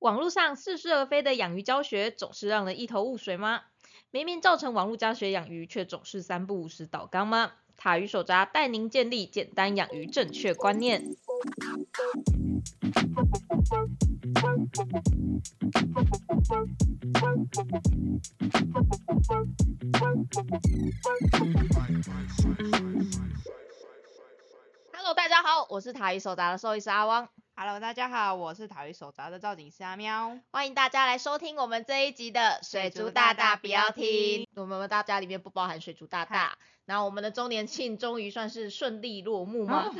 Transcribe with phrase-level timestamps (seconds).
[0.00, 3.60] 网络上似是而非的养鱼教学，总是让人一头雾水吗？
[4.10, 7.52] 明明造成网络教学养鱼，却总是三不五时倒缸吗？
[7.76, 11.04] 塔鱼手札带您建立简单养鱼正确观念。
[24.94, 27.28] Hello，大家好，我是塔鱼手札的兽医师阿汪。
[27.56, 30.38] Hello，大家好，我是塔鱼手札的造景师阿喵。
[30.50, 34.46] 欢迎大家来收听我们这一集的水族大大不要听。
[34.56, 36.56] 我们大家里面不包含水族大大。
[36.86, 39.90] 那我们的周年庆终于算是顺利落幕吗？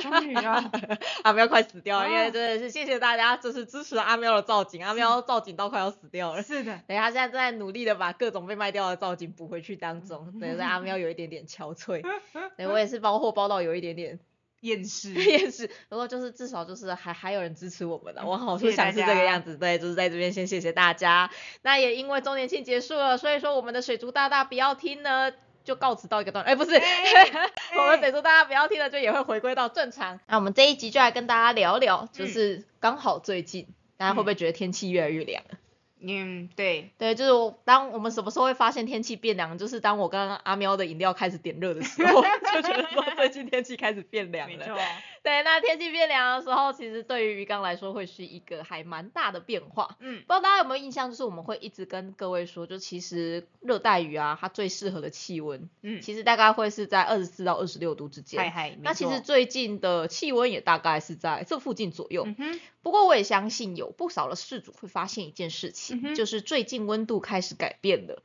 [0.00, 0.70] 终于啊！
[1.22, 6.42] 阿喵快死掉了，因为哦真的是谢谢大家，就是支持阿喵的造景，阿喵造景到快要死掉了。
[6.42, 12.02] 是的，等一下，现在正在努力的把各种被卖掉的造景补回去当中，对，所以阿喵有一点点憔悴，
[12.56, 14.18] 对我也是包货包到有一点点
[14.60, 15.12] 厌世。
[15.14, 21.30] 厌世，不过就是至少就是还还有人支持我们的，我好是想是这个样子，对，就是在这边先谢谢大家。
[21.62, 25.32] 那也因为周年庆结束了，所以说我们的水族大大不要听呢。
[25.62, 26.70] 就告辞到一个段落，哎、不是，
[27.78, 30.18] 我们水族大家不要听了，就也会回归到正常。
[30.26, 33.68] 那我们这一集就来跟大家聊聊，就是刚好最近，
[33.98, 35.58] 大家会不会觉得天气越来越凉了？
[36.02, 42.22] 嗯，对，对，就是我当我们什么时候会发现天气变凉，就是当我跟阿喵的饮料开始点热的时候，
[42.54, 44.56] 就觉得说最近天气开始变凉了。
[44.56, 44.76] 没错。
[45.22, 49.96] 对，那天气变凉的时候，其实对于鱼缸来说会是一个还蛮大的变化。
[50.00, 58.40] 嗯不知道大家有没有印象，就是我们会一直跟各位说，就其实热带鱼啊，它最适合的气温，嗯，其实大概会是在二十四到二十六度之间。
[58.40, 62.24] 嗨嗨，那其实最近的气温也大概是在这附近左右。
[62.26, 68.22] 嗯哼，不过我也相信有不少的事主会发现一件事情，嗯就是最近温度开始改变了。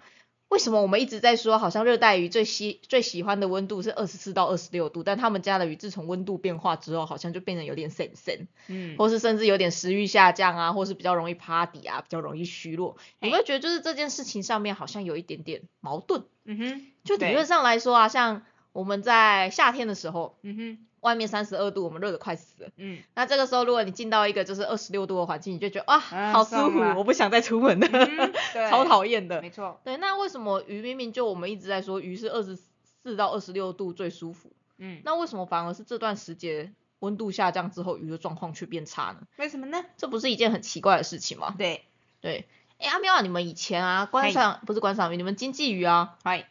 [0.48, 12.96] 为什么我们一直在说，好像热带鱼最喜最喜欢的温度是二十四到二十六度，但他们家的鱼自从温度变化之后，好像就变得有点神神，嗯，或是甚至有点食欲下降啊，或是比较容易趴底啊，比较容易虚弱。
[13.20, 16.24] 你嘿会觉得就是这件事情上面好像有一点点矛盾。
[16.46, 22.70] 嗯哼，就理对论上来说啊，像我们在夏天的时候，嗯哼，外面三十二度，我们热的快死了。
[22.78, 28.34] 嗯，那这个时候，如果你进到一个就是二十六度的环境，你就觉得哇，啊好舒服，我不想再出门了，嗯
[28.72, 29.40] 超讨厌的。
[29.40, 39.28] 没错，对，那为什么鱼明明就我们一直在说鱼是二十四到二十六度最舒服，嗯，那为什么反而是这段时间温度下降之后，鱼的状况却变差呢？
[39.38, 39.86] 为什么呢？
[39.98, 41.54] 这不是一件很奇怪的事情吗？
[41.56, 41.86] 对，
[42.20, 42.48] 对，
[42.80, 46.50] 哎，阿喵啊，你们以前啊观赏不是观赏鱼，你们经济鱼啊嗨，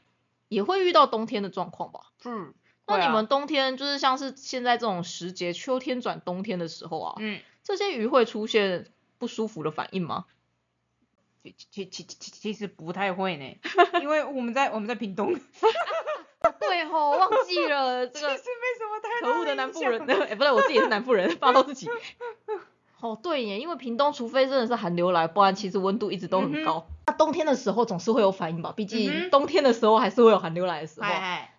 [0.48, 2.00] 也会遇到冬天的状况吧？
[2.24, 2.54] 嗯，
[2.86, 8.86] 那你们冬天就是像是现在这种时节，秋天转冬天的时候啊，嗯，这些鱼会出现
[9.18, 10.26] 不舒服的反应吗？
[11.42, 13.44] 其其其其其实不太会呢，
[14.00, 15.34] 因为我们在我们在屏东，
[16.60, 21.88] 对吼，忘记了 这其实没个什么太可恶的南部人，哎、不对，我自己也是南部人， 霸到自己。
[23.00, 26.86] 哦，对耶，因为屏东除非真的是寒流来，不然其实温度一直都很高。
[27.14, 31.08] 那冬天的时候总是会有反应吧，毕嗯竟冬天的时候还是会有寒流来的时候。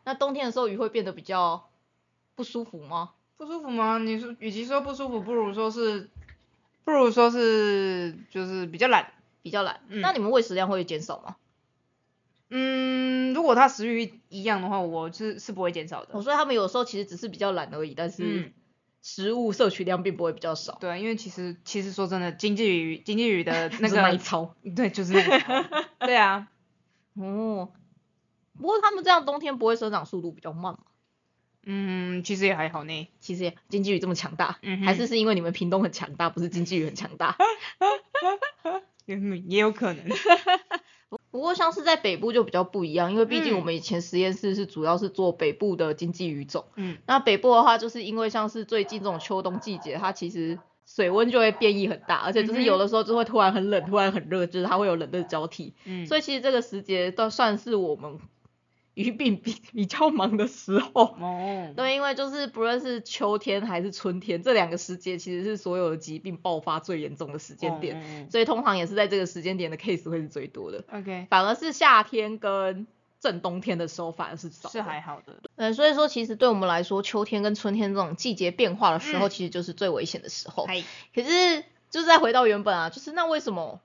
[0.04, 1.70] 那冬天的时候鱼会变得比较
[2.36, 3.12] 不舒服吗？
[3.38, 3.98] 不舒服吗？
[4.00, 6.10] 你说，与其说不舒服，不如说是，
[6.84, 9.14] 不如说是就是比较懒。
[9.42, 9.80] 比较懒。
[9.88, 11.38] 嗯那你们喂食量会减少吗？
[12.50, 16.10] 嗯，如果它食欲一样的话，我是是不会减少的。
[16.12, 18.52] 我说他们有时候其实只是比较懒而已，但是嗯
[19.08, 20.80] 食物摄取量并不会比较少。
[20.82, 24.56] 对，啊因为其实其实说真的，经济鱼经济鱼的 那个，操。
[24.76, 25.14] 对，就是
[26.00, 26.48] 对啊，
[27.14, 27.72] 哦，
[28.58, 30.80] 不过他们这样冬天不会生长速度比较慢吗？
[31.68, 33.08] 嗯，其实也还好呢。
[33.20, 37.38] 其实也经济鱼这么强大，嗯还是是因为你们屏东很强大，不是经济鱼很强大。
[39.06, 40.04] 嗯，也有可能。
[41.32, 46.66] 不过像是在北部就比较不一样，因为毕竟嗯我们以前实验室是主要是做北部的经济鱼种。
[46.76, 55.74] 嗯那北部的话，就是因为像是最近这种秋冬季节，它其实水温就会变异很大，而且就是有的时候就会突然很冷，突然很热，就是它会有冷热交替。
[55.86, 58.20] 嗯，所以其实这个时节都算是我们
[58.96, 61.16] 鱼病比比较忙的时候。
[61.20, 68.32] 哦，对，因为就是不论是秋天还是春天，这两个时节其实是所有的疾病爆发最严重的时间点，点。
[68.32, 72.88] 所以通常也是在这个时间点的 case 会是最多的，OK，反而是夏天跟
[73.20, 74.70] 正冬天的时候反而是少。
[74.70, 75.34] 是还好的。
[75.58, 80.66] 嗯，所以说其实对我们来说，秋天跟春天这种季节变化的时候，嗯其实就是最危险的时候。
[80.66, 80.84] 嗨，
[81.14, 83.80] 可是就是再回到原本啊，就是那为什么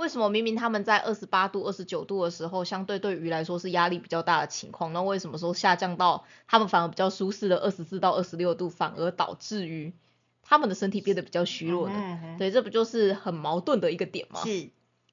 [0.00, 9.92] 为什么明明他们在二十八度、二十九度的时候，相对对鱼来说是压力比较大的情况，那为什么说下降到他们反而比较舒适的二十四到二十六度，反而导致于
[10.42, 12.36] 他们的身体变得比较虚弱呢？
[12.38, 14.40] 对，这不就是很矛盾的一个点吗？
[14.42, 14.70] 是，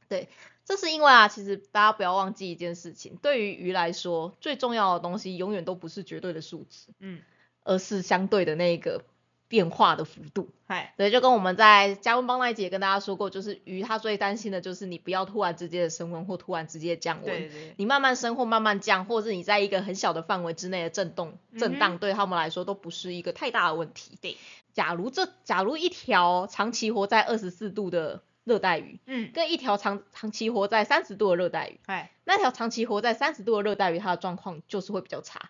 [0.08, 0.30] 对
[0.64, 7.22] 这是因为啊，其实大家不要忘记一件事情，对于鱼来说，最重要的东西永远都不是绝对的数值，嗯，
[7.66, 9.04] 而是相对的那个
[9.48, 10.50] 变化的幅度。
[10.66, 17.26] 嗨，对，就跟我们在加温帮那一节跟大家说过，就是鱼它最担心的就是你不要突然直接的升温或突然直接的降温。
[17.26, 24.18] 对对，你慢慢升或慢慢降，或者是你在一个很小的范围之内的震动震荡，对他们来说都不是一个太大的问题。
[24.22, 24.36] 对，
[24.74, 35.50] 假如这假如一条长期活在二十四度的热带鱼，嗯，跟一条长长期活在三十度的热带鱼，哎，那条长期活在三十度的热带鱼，它的状况就是会比较差。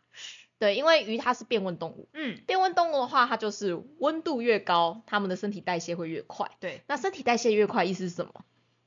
[0.60, 6.50] 对，因为鱼它是变温动物，嗯，变温动物的话，它就是温度越高，它们的身体代谢会越快。
[6.60, 8.32] 对，那身体代谢越快，意思是什么？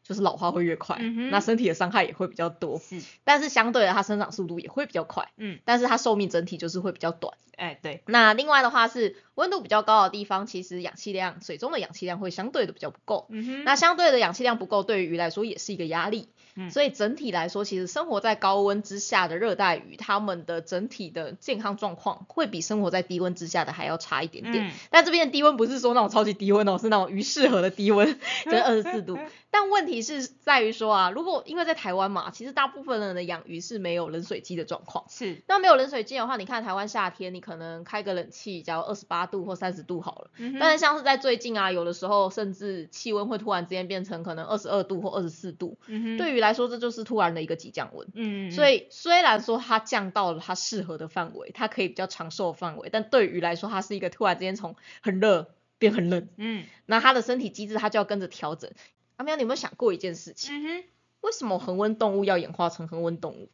[0.03, 2.81] 就是老化会越快，嗯哼那身体的伤害也会比较多。
[2.81, 7.33] 是，但是相对的，它生长速度也会比较快，嗯，但是它寿命整体就是会比较短。
[7.55, 13.27] 哎，对，那另外的话是温度比较高的地方，其实氧气量，水中的氧气量会相对的比较不够。
[13.31, 16.29] 嗯哼，那相对的氧气量不够，对于鱼来说也是一个压力。
[16.57, 24.67] 嗯所以整体来说，其实生活在高温之下的热带鱼，它们的整体的健康状况会比生活在低温之下的还要差一点点。
[24.67, 29.17] 嗯但这边的低温不是说那种超级低温哦，是那种鱼适合的低温， 就是二十四度。
[29.53, 35.05] 但问题是在于说啊，如果因为在台湾嘛，其实大部分人的养鱼是没有冷水机的状况。
[35.09, 40.31] 是，那没有冷水机的话，你看台湾夏天，你可能开个冷气，假如二十八度或三十度好了。
[40.37, 45.79] 嗯但是像是在最近啊，有的时候甚至气温会突然之间变成可能二十二度或二十四度，
[46.19, 48.07] 对于来说这就是突然的一个急降温。
[48.15, 58.71] 嗯，嗯，所以虽然说它降到了它适合的范围，它可以比较长寿的范围，但对于来说，它是一个突然之间从很热变很冷，嗯，那它的身体机制它就要跟着调整。
[59.17, 60.55] 阿喵，你有没有想过一件事情？
[60.55, 60.85] 嗯哼，
[61.21, 63.51] 为什么恒温动物要演化成恒温动物？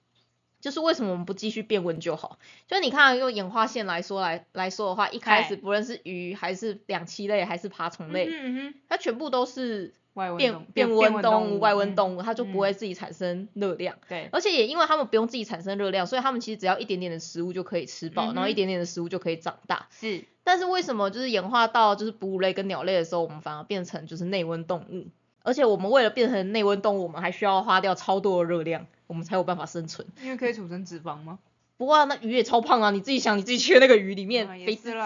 [0.61, 2.39] 就是为什么我们不继续变温就好？
[2.67, 9.95] 就你看，用演化线来说来来说的话，一开始不论是鱼还是两栖类还是爬虫类，嗯它全部都是
[10.39, 13.99] 变变温动物、外温，动物，它就不嗯会自己产生热量。
[14.09, 19.89] 对，而且也因为它们不用自己产生热量，所以它们其实只要一点点的食物就可以吃饱，然后一点点的食物就可以长大。
[19.91, 25.09] 是，但是为什么就是演化到就是哺乳类跟鸟类的时候，我们反而变成就是内温动物？
[25.47, 30.07] 而且我们为了变成内温动物，我们还需要花掉超多的热量，我们才有办法生存。
[30.23, 31.39] 因为可以储存脂肪吗？
[31.79, 34.97] 不过、啊、那鱼也超胖啊，你自己想，你自己去那个鱼里面啊肥滋滋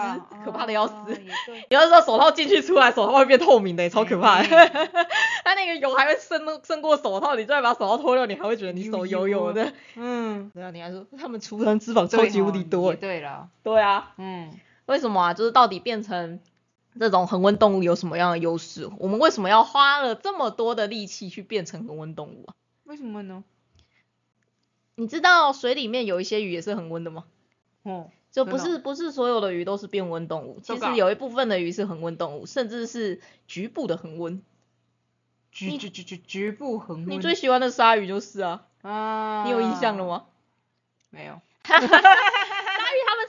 [0.45, 0.93] 可怕的要死。
[0.93, 1.15] 哦也
[1.45, 4.47] 对，有的时候手套进去出来，手套会变透明的，超可怕的。
[4.47, 4.89] 嗯
[5.43, 9.73] 它那个油还会渗渗过手套，你再把手套脱掉，你还会觉得你手油油的。
[9.95, 12.93] 嗯，对啊，你还说他们储存脂肪超级无敌多。
[12.95, 14.49] 对了，对啊，嗯，
[14.85, 15.33] 为什么啊？
[15.33, 16.39] 就是到底变成
[16.99, 18.89] 这种恒温动物有什么样的优势？
[18.99, 22.55] 我们为什么要花了这么多的力气去变成恒温动物啊？
[22.83, 23.43] 为什么呢？
[24.95, 27.23] 你知道水里面有一些鱼也是恒温的吗？
[27.83, 34.41] 哦，就不是不是所有的鱼都是变温动物，其实有一部分的鱼是恒温动物，甚至是局部的恒温。
[35.51, 40.05] 局局局局局部恒温，你最喜欢的鲨鱼就是啊，啊，你有印象了？
[40.05, 40.25] 吗？
[41.09, 41.41] 没有，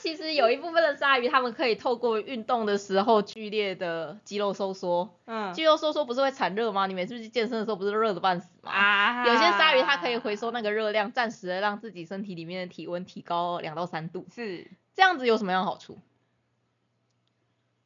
[0.03, 5.53] 其实有一部分的鲨鱼，它们可以透过运动的时候剧烈的肌肉收缩，嗯。
[5.53, 6.89] 肌肉收缩不是会产热吗？
[6.89, 8.73] 你每次去健身的时候不是热的半死吗？
[8.73, 15.99] 啊，有些鲨鱼它可以回收那个热量，暂时的让自己身体里面的体温提高两到三度，是，这样子有什么样的好处？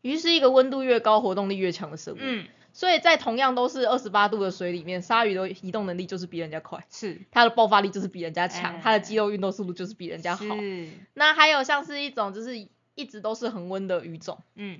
[0.01, 2.47] 鱼是一个温度越高、活动力越强的生物，嗯，
[2.77, 8.81] 所以在同样都是二十八度的水里面，鲨鱼的移动能力就是比人家快，是，它的爆发力就是比人家强，哎。
[8.85, 10.45] 它的肌肉运动速度就是比人家好。
[10.45, 14.79] 是，那还有像是一种就是一直都是恒温的鱼种，嗯，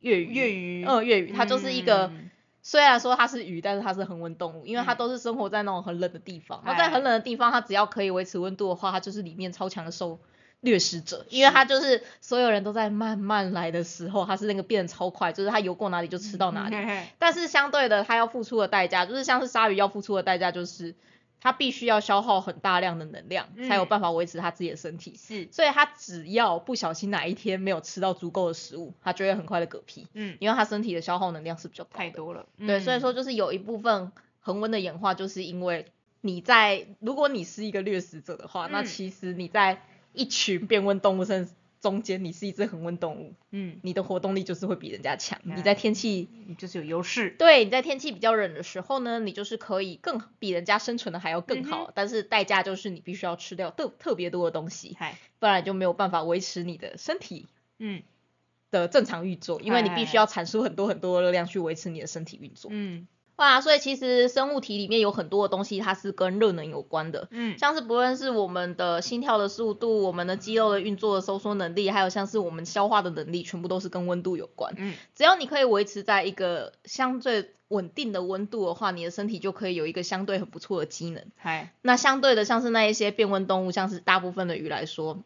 [0.00, 0.24] 粤鱼。
[0.34, 2.30] 粤鱼，嗯，粤鱼它就是一个，嗯
[2.62, 6.60] 虽然说它是鱼，但是它是恒温动物，因为它嗯都是生活在那种很冷的地方。
[6.66, 10.18] 那、哎在很冷的地方，它只要可以维持温度的话，它就是里面超强的受
[10.66, 16.76] 掠食者，因为他就是所有人都在慢慢来的时候，他是那个变得超快，就是他游过哪里就吃到哪里。
[17.18, 20.96] 但是相对的，他要付出的代价，就是像是鲨鱼要付出的代价，就是
[21.40, 23.68] 它必须要消耗很大量的能量，嗯。
[23.68, 25.14] 才有办法维持它自己的身体。
[25.16, 32.10] 是，所以它只要不小心哪一天没有吃到足够的食物，它就会很快的嗝屁，嗯，因为它身体的消耗能量是比较高太。
[32.10, 35.86] 多了，对，所以嗯说就是有一部分恒温的演化，就是因为
[36.22, 38.84] 你在如果你是一个掠食者的话，那嗯。
[38.86, 39.82] 其实你在
[40.16, 41.48] 一群变温动物身
[41.80, 45.38] 中间，你是一只恒温动物，嗯，你的活动力就是会比人家强。
[45.48, 45.54] 哎。
[45.54, 54.96] 你在天气你就是有优势，对，你在天气比较冷的时候呢，你就是可以更比人家生存的还要更嗯好，但是代价就是你必须要吃掉特特别多的东西，
[55.38, 57.46] 不然就没有办法维持你的身体
[57.78, 58.02] 嗯。
[58.68, 62.68] 的正常运作，因为你必须哎要产出很多很多的热量去维持你的身体运作。
[62.74, 63.06] 嗯
[63.36, 67.28] 哇，所以其实生物体里面有很多的东西，它是跟热能有关的。
[67.30, 74.74] 嗯，像是不论是我们的心跳的速度、我们的肌肉的运作的收缩能力，还有像是我们消化的能力，全部都是跟温度有关。
[74.78, 81.22] 嗯只要你可以维持在一个相对稳定的温度的话，你的身体就可以有一个相对很不错的机能。
[81.36, 85.22] 嗨，那相对的，像是那一些变温动物，像是大部分的鱼来说，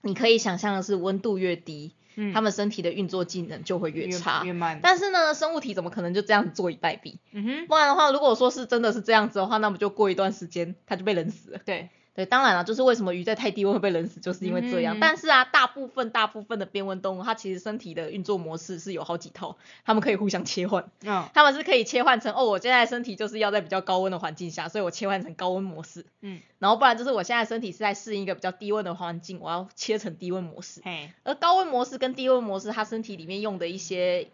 [0.00, 4.42] 你可以想象的是温度越低，嗯他们身体的运作技能就会越越差。
[4.44, 4.80] 越慢。
[4.82, 7.16] 但是呢，生物体怎么可能就这样子坐以待毙？
[7.32, 11.60] 嗯哼，不然的话，如果说是真的是这样子的话，那么就过一段时间它就被冷死了。
[11.64, 14.98] 对，对，当然了，就是为什么鱼在太低温会被冷死，就是因为这样。
[14.98, 20.84] 嗯但是啊，大部分大部分的边温动物，它其实身体的运作模式是有好几套，它们可以互相切换。
[21.02, 26.04] 嗯它们是可以切换成哦，我现在身体就是要在比较高温的环境下，所以我切换成高温模式。
[26.20, 30.82] 嗯，然后不然就是我现在身体是在适应一个比较低温的环境，我要切成低温模式。
[30.84, 34.28] 嘿，而高温模式跟低温模式，它身体里面用的一些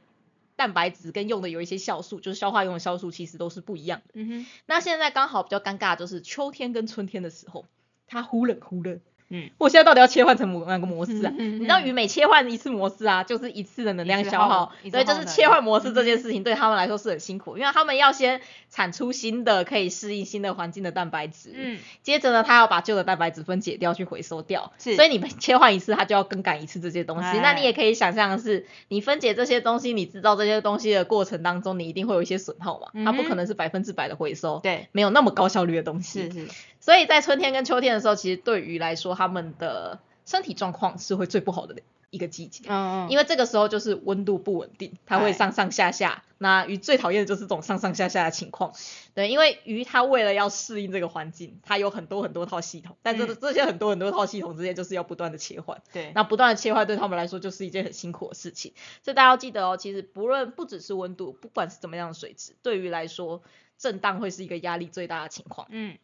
[0.59, 4.15] 蛋白质跟用的有一些酵素，就是消化用的酵素，其实都是不一样的。
[4.15, 7.65] 嗯哼，那现在刚好比较尴尬，就是秋天跟春天的时候，
[8.09, 8.99] 它忽冷忽热。
[9.31, 11.33] 嗯，我现在到底要切换成某哪个模式啊？
[11.37, 14.73] 嗯嗯嗯你知道鱼每切换一次模式啊，就是一次的能量消耗。
[14.91, 24.97] 所以，就是切换模式这件事情对他们来说是很辛苦，因为他们要先产出新的可以适应新的环境的蛋白质，嗯，接着呢，他要把旧的蛋白质分解掉去回收掉，是。
[24.97, 27.29] 所以你们切换一次，它就要更改一次这些东西。
[27.29, 27.41] 哎。
[27.43, 36.23] 那你也可以想象的是，你分解这些东西，你制造这些东西的过程当中，你一定会有一些损耗嘛，它不可能是百分之百的回收，对，没有那么高效率的东西。
[36.23, 36.49] 是是，
[36.89, 41.77] 所以在春天跟秋天的时候，其实对鱼来说，它们的身体状况是会最不好的
[42.09, 42.65] 一个季节。
[42.67, 46.25] 嗯嗯，因为这个时候就是温度不稳定，它会哎上上下下。
[46.39, 48.73] 那鱼最讨厌的就是这种上上下下的情况。
[49.13, 55.83] 对，因为鱼它为了要适应这个环境，它有很多很多套系统，但这、嗯这些很多很多套系统之间就是要不断的切换。
[55.93, 63.43] 对，那不断的切换对他们来说就是一件很辛苦的事情，所以大家要记得哦，其实不论不只是温度，不管是怎么样的水质，对于来说
[63.77, 65.67] 震荡会是一个压力最大的情况。
[65.71, 65.99] 嗯，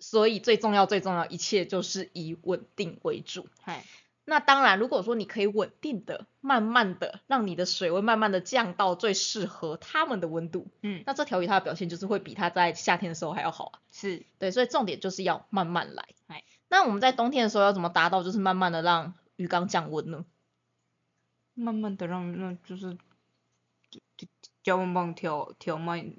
[0.00, 3.46] 所以最重要最重要，一切就是以稳定为主。
[3.60, 3.84] 嗨，
[4.24, 13.80] 那当然，如果说你可以稳定的、慢慢的让你的水温慢慢的降到最适合它们的温度，嗯，那这条鱼它的表现就是会比它在夏天的时候还要好啊。
[13.92, 16.42] 是，对，所以重点就是要慢慢来哎。
[16.68, 20.24] 那我们在冬天的时候要怎么达到就是慢慢的让鱼缸降温呢？
[21.54, 22.96] 慢慢的让那就是
[23.90, 24.28] 就就
[24.62, 26.12] 加温棒调调慢，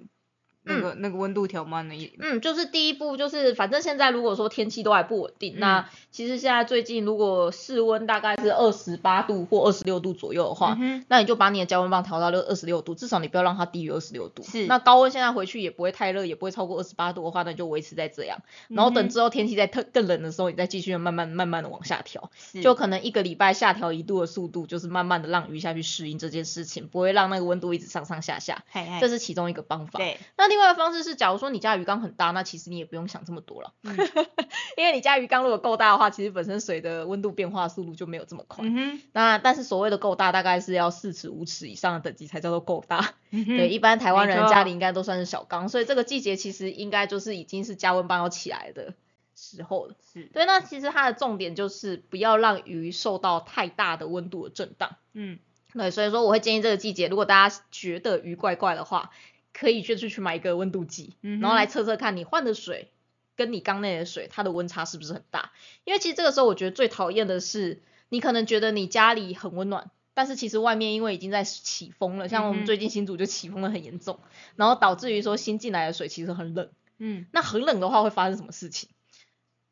[0.63, 14.43] 那个、那个温度调慢了一，嗯，就是第一步就是，反正现在如果说天气都还不稳定，那其实现在最近如果室温大概是二十八度或二十六度左右的话，嗯，那你就把你的加温棒调到六二十六度，至少你不要让它低于二十六度。
[14.43, 18.37] 是那高温现在回去也不会太热，也不会超过二十八度的话，那你就维持在这样。
[18.67, 28.63] 然后等之后天气再特更冷的时候，你再继续慢慢慢慢的往下调，是就可能一个礼拜下调一度的速度，就是慢慢的让鱼下去适应这件事情，不会让那个温度一直上上下下。
[28.67, 29.97] 嗨嗨，这是其中一个方法。
[29.97, 33.95] 对，那另外一个方式是，假如说你家鱼缸很大，那其实你也不用想这么多了，嗯
[34.77, 38.65] 因为你家鱼缸如果够大的话，其实本身水的温度变化速度就没有这么快。
[38.67, 43.13] 嗯，那但是所谓的够大，大概是要四尺五尺以上的等级才叫做够大。
[43.29, 48.93] 嗯 对，一般台湾人家里应该都算是小缸，所以这个季节其实应该就是已经是加温棒要起来的
[49.35, 49.95] 时候了。
[50.13, 54.97] 是，对，那其实它的重点就是不要让鱼受到太大的温度的震荡。
[55.13, 55.39] 嗯，
[55.73, 59.11] 对，所以说我会建议这个季节，如果大家觉得鱼怪怪的话，
[59.53, 62.91] 可以就是去买一个温度计，嗯然后来测测看你换的水
[63.35, 65.51] 跟你缸内的水它的温差是不是很大。
[65.83, 69.91] 因为其实这个时候我觉得最讨厌的是，你可能觉得你家里很温暖。
[70.13, 74.19] 但是其实外面因为已经在起风了，像我们最近新竹就起风的很严重，
[74.57, 76.69] 然后导致于说新进来的水其实很冷。
[76.97, 78.89] 嗯，那很冷的话会发生什么事情？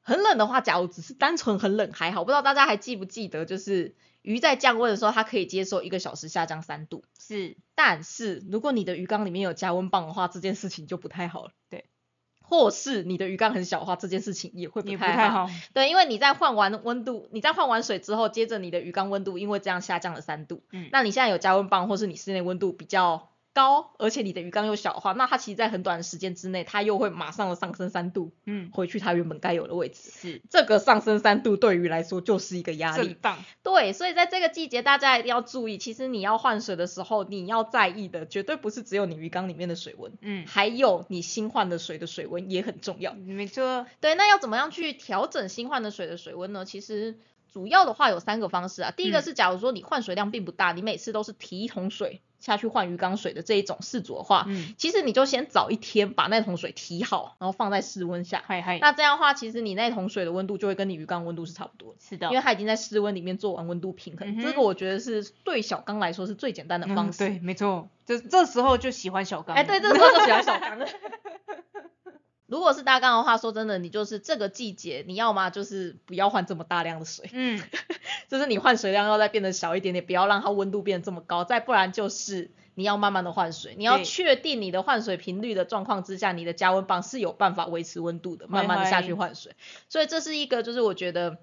[0.01, 3.95] 很冷的话，假如只是单纯很冷还好，不知道大家还记不记得，就是
[4.29, 7.03] 鱼在降温的时候，它可以接受一个小时下降三度。
[7.19, 11.51] 是，但是如果你的鱼缸里面有加温棒的话，这件事情就不太好了。
[11.67, 11.85] 对，
[12.43, 30.11] 或是你的鱼缸很小的话，这件事情也会不太好，对，因为你在换完温度，你在换完水之后，接着你的鱼缸温度因为这样下降了三度，嗯，那你现在有加温棒，或是你室内温度比较高，而且你的鱼缸又小的话，那它其实在很短的时间之内，它又会马上的上升三度，嗯，回去它原本该有的位置。
[30.11, 33.15] 是，这个上升三度对于来说就是一个压力
[33.63, 43.13] 对，所以在这个季节，大家一定要注意，其实你要换水的时候，你要在意的绝对不是只有你鱼缸里面的水温，嗯，还有你新换的水的水温也很重要。
[43.13, 46.65] 没错，对，那要怎么样去调整新换的水的水温呢？
[46.65, 47.17] 其实
[47.51, 48.91] 主要的话有三个方式啊。
[48.91, 58.41] 第一个嗯是，假如说你换水量并不大，你每次都是提一桶水下去换鱼缸水的这一种事主的话，嗯，其实你就先早一天把那桶水提好，然后放在室温下。
[58.45, 61.99] 嗨嗨，那这样的话，其实你那桶水的温度就会跟你鱼缸温度是差不多的。
[61.99, 67.23] 是的，因为它已经在室温里面做完温度平衡，嗯这个我觉得是对小缸来说是最简单的方式。
[67.23, 70.85] 嗯对，没错，这这时候就喜欢小缸，哎，对，这时候就喜欢小缸了。
[72.49, 77.61] 如果是大缸的话，说真的，你就是这个季节，你要么就是不要换这么大量的水，嗯，
[78.27, 89.55] 就是你换水量要再变得小一点点，不要让它温度变得这么高，再不然就是你要慢慢的换水，你要对确定你的换水频率的状况之下，你的加温棒是有办法维持温度的，慢慢的下去换水。
[89.87, 91.37] 所以这是一个就是我觉得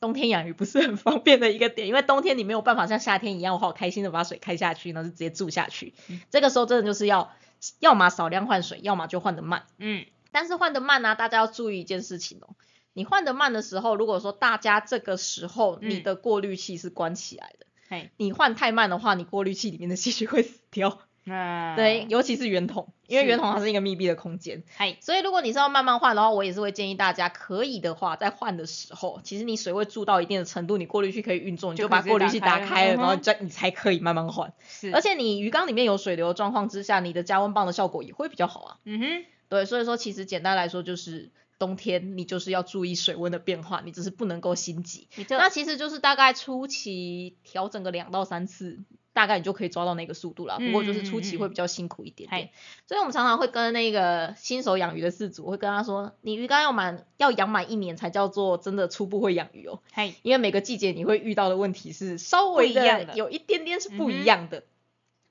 [0.00, 5.94] 冬天养鱼不是很方便的一个点，因为冬天你没有办法像夏天一样，我好开心的把水开下去，然后就直接住下去。
[6.30, 7.32] 这个时候真的就是要，
[7.80, 9.64] 要么少量换水，要么就换的慢。
[9.78, 12.56] 嗯，但是换得慢呢、大家要注意一件事情哦。
[12.94, 20.98] 你换得慢的时候，如果说大家这个时候你嗯的过滤器是关起来的，嘿，你换太慢的话，你过滤器里面的细菌会死掉。
[21.24, 24.64] 嗯对，，尤其是圆筒，因为圆筒它是一个密闭的空间。
[24.76, 34.52] 嘿，所以如果你是要慢慢换的话，我也是会建议大家，可以的话，在换的时候，其实你水位注到一定的程度，你过滤器可以运作，你就把过滤器打开了然后再你才可以慢慢换。
[34.66, 38.78] 是，而，且你鱼缸里面有水流的状况之下，你的加温棒的效果也会比较好啊。
[38.84, 45.08] 嗯哼，对，所以说其实简单来说就是冬天你就是要注意水温的变化，你只是不能够心急。
[45.28, 48.78] 那其实就是大概初期调整个两到三次，
[49.12, 50.58] 大概你就可以抓到那个速度了。
[50.58, 52.50] 不过就是初期会比较辛苦一点点，嗯嗯嗯
[52.86, 59.82] 所以我们常常会跟那个新手养鱼的饲主会跟他说，你鱼缸要满要养满一年才叫做真的初步会养鱼哦，
[60.22, 64.64] 因为每个季节你会遇到的问题是稍微一样的有一点点是不一样的。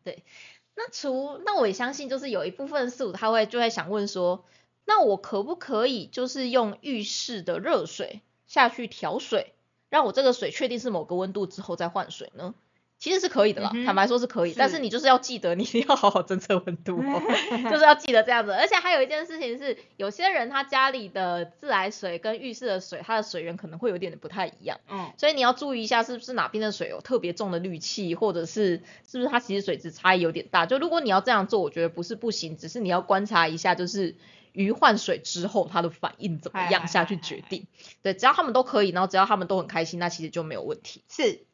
[0.03, 0.23] 对，
[0.83, 4.45] 那除那我也相信，就是有一部分饲主他会就会想问说，
[4.85, 9.53] 那我可不可以就是用浴室的热水下去调水，
[9.89, 12.55] 让我这个水确定是某个温度之后再换水呢？
[13.01, 17.20] 其实是可以的啦，嗯坦白说是可以，但是是你就是要记得，你一 定要好好侦测温度哦，
[17.72, 18.51] 就是要记得这样子。
[18.51, 24.79] 而且还有一件事情是，有些人他家里的自来水跟浴室的水，它的水源可能会有点不太一样。
[24.88, 30.67] 嗯，所以你要注意一下，是不是哪边的水有特别重的氯气，或者是是不是它其实水质差异有点大。
[30.67, 34.15] 就如果你要这样做，我觉得不是不行，只是你要观察一下，就是
[34.53, 37.65] 鱼换水之后它的反应怎么样下去决定。
[38.03, 41.01] 对，只要他们都可以，然后只要他们都很开心，那其实就没有问题。
[41.10, 41.46] 是，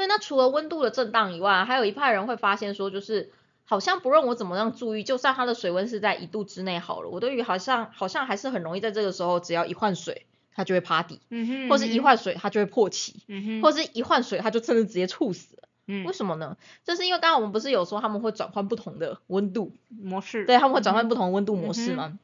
[0.00, 3.30] 对，那除了温度的震荡以外，还有一派人会发现说，就是
[3.66, 13.16] 好像不论我怎么样注意，就算它的水温是在一度之内好了，我的鱼好像好像还是很容易在这个时候，只要一换水，它就会趴底，嗯哼，或是一换水它就会破气。
[13.28, 15.68] 嗯哼，或是一换水，它就甚至直接猝死了。
[15.86, 16.56] 嗯为什么呢？
[16.84, 22.18] 就是因为刚刚我们不是有说他们会转换不同的温度，模式，对，他们会转换不同的温度模式嗯吗？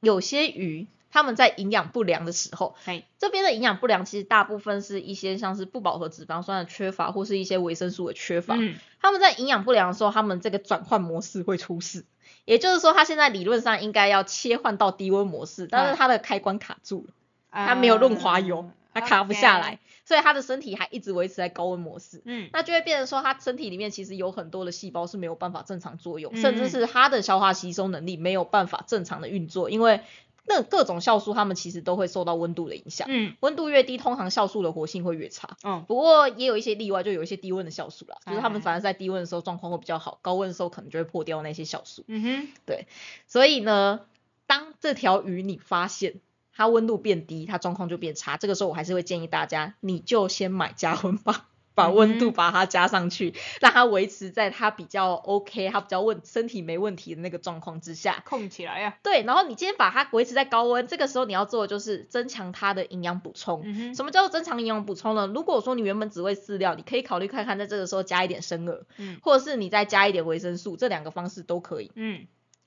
[0.00, 2.74] 有些鱼它们在营养不良的时候，
[3.18, 8.56] 这边的营养不良其实大部分是一些像是不饱和脂肪酸的缺乏，或是一些维生素的缺乏。
[8.56, 12.04] 嗯，他们在营养不良的时候，他们这个转换模式会出事。
[12.44, 17.14] 也就是说，他现在理论上应该要切换到低温模式，但是它的开关卡住了。
[17.50, 22.22] 它没有润滑油，它卡不下来，所以他的身体还一直维持在高温模式。
[22.24, 30.00] 嗯，那就会变成说，他身体里面其实有很多的细胞是没有办法正常作用，嗯甚至是他的消化吸收能力没有办法正常的运作，因为
[30.44, 33.06] 那各种酵素它们其实都会受到温度的影响。
[33.10, 35.56] 嗯，温度越低，通常酵素的活性会越差。
[35.62, 42.04] 嗯，不过也有一些例外，就有一些低温的酵素啦，就是它们哎反而在低温的时候状况会比较好，高温的时候可能就会破掉那些酵素。
[42.08, 42.86] 嗯哼，对
[43.26, 44.00] 所以呢，
[44.46, 46.20] 当这条鱼你发现
[46.54, 51.46] 它温度变低，它状况就变差，这个时候我还是会建议大家，你就先买加温棒。
[51.74, 58.22] 把温度嗯把它加上去，让它维持在它比较 OK，它比较问身体没问题的那个状况之下。
[58.26, 63.62] 控起来呀，对，然后你今天把它维持在高温，这个时候你要做的就是增强它的营养补充。
[63.64, 65.26] 嗯，什么叫做增强营养补充呢？
[65.26, 71.90] 如果说你原本只会饲料，你可以考虑看看在这个时候加一点生饵，嗯或者是你再加一点维生素，这两个方式都可以。
[71.94, 72.26] 嗯，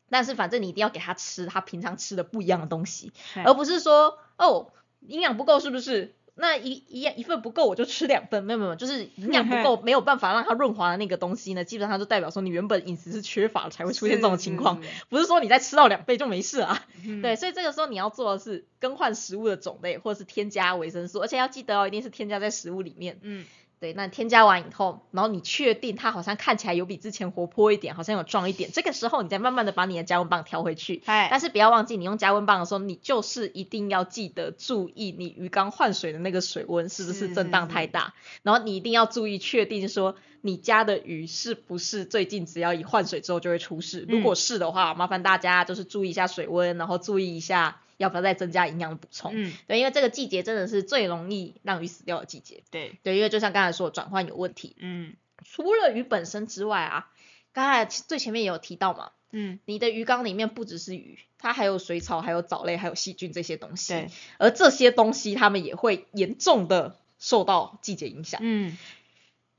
[0.10, 3.12] 但是反正你一定要给它吃它平常吃的不一样的东西，
[3.44, 6.16] 而不是说哦营养不够是不是？
[6.38, 16.86] 那一一样一份不够我就吃两份，没有没有，就是营养不够 没有办法让它润滑的那个东西呢，基本上就代表说你原本饮食是缺乏才会出现这种情况，不是说你再吃到两倍就没事啊。
[17.02, 23.18] 是对，，所以这个时候你要做的是更换食物的种类，或者是添加维生素，而且要记得哦，一定是添加在食物里面。
[23.22, 23.46] 嗯，
[23.80, 31.04] 对，那添加完以后，然后你确定它好像看起来有比之前活泼一点，好像有壮一点，这个时候你再慢慢的把你的加温棒调回去。
[31.06, 44.22] 哎，但是不要忘记，你用加温棒的时候，你就是一定要记得注意你鱼缸换水的那个水温是不是是震荡是太大，然后你一定要注意确定说你家的鱼是不是最近只要一换水之后就会出事，如嗯。
[44.24, 49.32] 果是的话，麻烦大家就是注意一下水温，然后注意一下要不要再增加营养的补充。
[49.36, 52.64] 嗯，对，因为这个季节真的是最容易让鱼死掉的季节。
[52.72, 54.76] 对，对，因为就像刚才说的，转换有问题。
[54.80, 57.12] 嗯除了鱼本身之外啊，
[57.54, 63.94] 刚才最前面也有提到嘛，嗯，你的鱼缸里面不只是鱼，它还有水草、还有藻类、还有细菌这些东西。
[63.94, 68.40] 对，而这些东西它们也会严重的受到季节影响。
[68.44, 68.76] 嗯，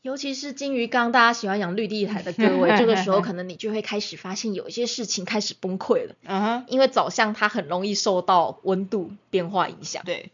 [0.06, 10.04] 尤其是金鱼缸，大家喜欢养绿地台的各位，这个时候可能你就会开始发现有一些事情开始崩溃了，嗯哼，因为藻象它很容易受到温度变化影响。
[10.04, 10.30] 对，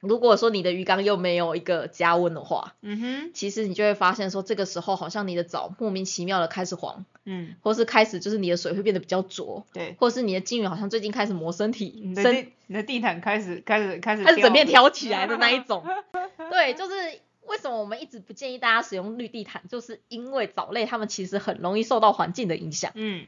[0.00, 15.82] 如果说你的鱼缸又没有一个加温的话，嗯哼，其实你就会发现说，这个时候好像你的澡莫名其妙的开始黄，嗯，或是开始就是你的水会变得比较浊，对，或是你的金鱼好像最近开始磨身体，你的身地你的地毯开始开始开始它是整片挑起来的那一种。
[16.50, 16.94] 对，就是
[17.46, 22.92] 为什么我们一直不建议大家使用绿地毯，就是因为藻类它们其实很容易受到环境的影响。
[22.94, 23.26] 嗯，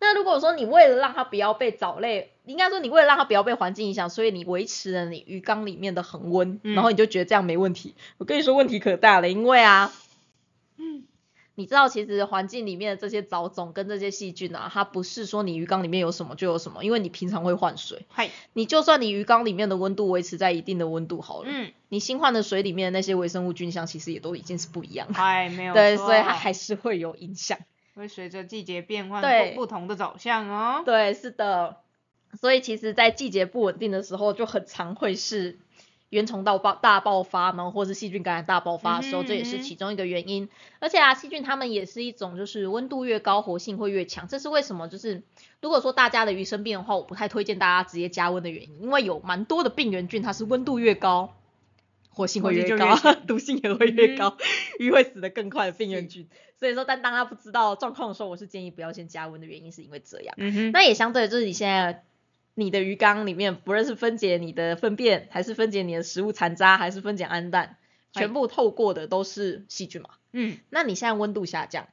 [0.00, 7.94] 那如果说你为了让它不要被藻类，应该说你为了让它不要被环境影响，所以你维持了你鱼缸里面的恒温，嗯然后你就觉得这样没问题。
[8.18, 9.92] 我跟你说问题可大了，因为啊，
[11.56, 27.58] 你知道其实环境里面的这些藻种跟这些细菌啊，它不是说你鱼缸里面有什么就有什么，因为你平常会换水，嗨，你就算你鱼缸里面的温度维持在一定的温度好了，嗯，你新换的水里面的那些微生物菌相其实也都已经是不一样的，嗨，没有 对，所以它还是会有影响。
[27.94, 29.22] 会随着季节变换
[29.54, 30.82] 不同的走向哦。
[30.84, 31.76] 对，是的，
[32.40, 35.60] 所以其实，在季节不稳定的时候，就很常会是
[36.14, 40.48] 原虫到爆大爆发，然后或是细菌感染大爆发的时候，嗯这也是其中一个原因。
[40.78, 44.28] 而且啊，细菌它们也是一种，就是温度越高，活性会越强。
[44.28, 44.88] 这是为什么？
[44.88, 45.22] 就是
[45.60, 51.34] 如果说大家的鱼生病的话，我不太推荐大家直接加温的原因，因为有蛮多的病原菌，它是温度越高。
[52.16, 54.36] 活性会越高越，毒性也会越嗯高，
[54.78, 56.28] 鱼会死得更快的病原菌。
[56.60, 60.32] 所以说，但当他不知道状况的时候，我是建议不要先加温的原因是因为这样。
[60.72, 62.04] 那也相对的就是你现在
[62.54, 67.76] 你的鱼缸里面，不论是分解你的粪便，还是分解你的食物残渣，还是分解氨氮，
[68.12, 70.10] 全部透过的都是细菌嘛。
[70.32, 71.88] 嗯那你现在温度下降，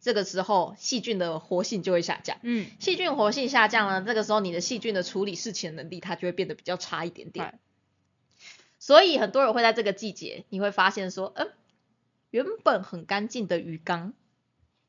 [0.00, 2.38] 这个时候细菌的活性就会下降。
[2.42, 7.58] 嗯，细菌活性下降了，这个时候你的细菌的处理事情能力，它就会变得比较差一点点嗨。
[8.80, 11.50] 所以很多人会在这个季节，你会发现说，嗯，
[12.30, 14.12] 原本很干净的鱼缸，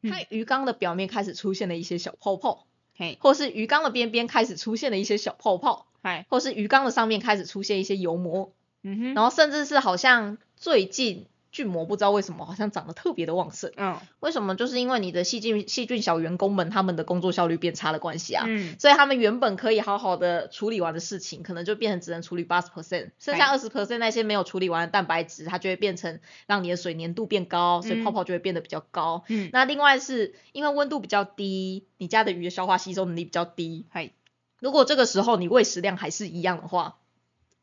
[0.02, 2.66] 它嗯鱼缸的表面开始出现了一些小泡泡。
[3.00, 8.52] 嘿，或是鱼缸的边边开始出现了一些小泡泡，嗨，或是鱼缸的上面开始出现一些油膜，
[8.84, 14.56] 嗯哼，然后甚至是好像最近菌膜不知道为什么好像长得特别的旺盛，嗯为什么？
[14.56, 18.46] 就是因为你的细菌细菌小员工们他们的工作效率变差的关系啊。
[18.48, 29.24] 嗯，所以他们原本可以好好的处理完的事情，可能就变成只能处理八十 percent，剩下哎二十 percent 那些没有处理完的蛋白质，它就会变成让你的水粘度变高，所以泡嗯泡就会变得比较高。
[29.28, 34.12] 嗯，那另外是因为温度比较低，你家的鱼的消化吸收能力比较低，嗨，
[34.60, 36.98] 如果这个时候你喂食量还是一样的话，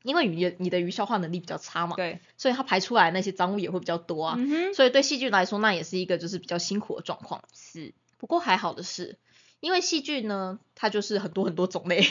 [0.07, 7.45] 因为你你的鱼消化能力比较差嘛，对，所以它排出来那些脏物也会比较多啊，嗯哼，所以对细菌来说那也是一个就是比较辛苦的状况。
[7.53, 9.19] 是，不过还好的是，
[9.61, 12.07] 因为细菌呢，它就是很多很多种类，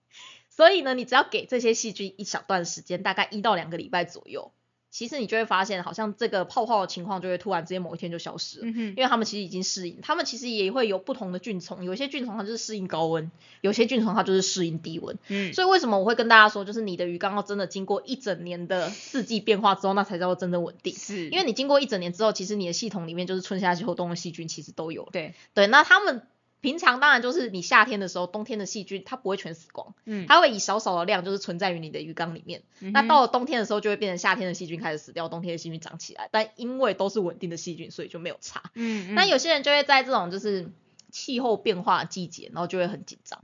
[0.48, 4.52] 所以呢，你只要给这些细菌一小段时间，大概一到两个礼拜左右，
[4.90, 8.66] 其实你就会发现，好像这个泡泡的情况就会突然之间某一天就消失了。
[8.66, 15.16] 嗯哼，因为他们其实已经适应，他们其实也会有不同的菌丛，有些菌丛它就是适应高温，有些菌丛它就是适应低温。
[15.28, 20.92] 嗯，所以为什么我会跟大家说，就是你的鱼缸要真的经过一整年的四季变化之后，那才叫做真正稳定。
[20.92, 25.10] 是，因为你经过一整年之后，其实你的系统里面就是春夏秋冬的细菌其实都有了。
[25.12, 26.22] 对，对，那他们
[26.60, 32.62] 平常当然就是你夏天的时候，冬天的细菌它不会全死光，嗯，它会以少少的量就是存在于你的鱼缸里面。
[32.78, 36.28] 那到了冬天的时候，就会变成夏天的细菌开始死掉，冬天的细菌长起来。
[36.30, 38.70] 但因为都是稳定的细菌，所以就没有差。
[38.74, 40.70] 嗯，那嗯有些人就会在这种就是
[41.10, 43.42] 气候变化的季节，然后就会很紧张，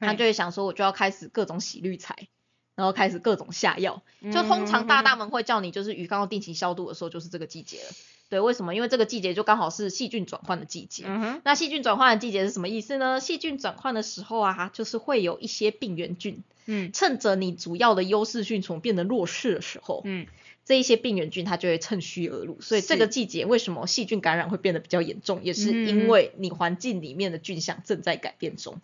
[0.00, 2.28] 他就会想说，我就要开始各种洗滤材，
[2.74, 4.02] 然后开始各种下药。
[4.20, 7.90] 嗯就通常大大们会叫你就是鱼缸要定期消毒的时候，就是这个季节了。
[8.32, 8.74] 对，为什么？
[8.74, 11.04] 因为这个季节就刚好是细菌转换的季节。
[11.44, 13.20] 那细菌转换的季节是什么意思呢？
[13.20, 20.26] 细菌转换的时候啊，就是会有一些病原菌，嗯趁着你主要的优势菌丛变得弱势的时候，嗯，
[20.64, 22.58] 这一些病原菌它就会趁虚而入。
[22.62, 28.80] 所以这个季节为什么细菌感染会变得比较严重，也是嗯因为你环境里面的菌相正在改变中。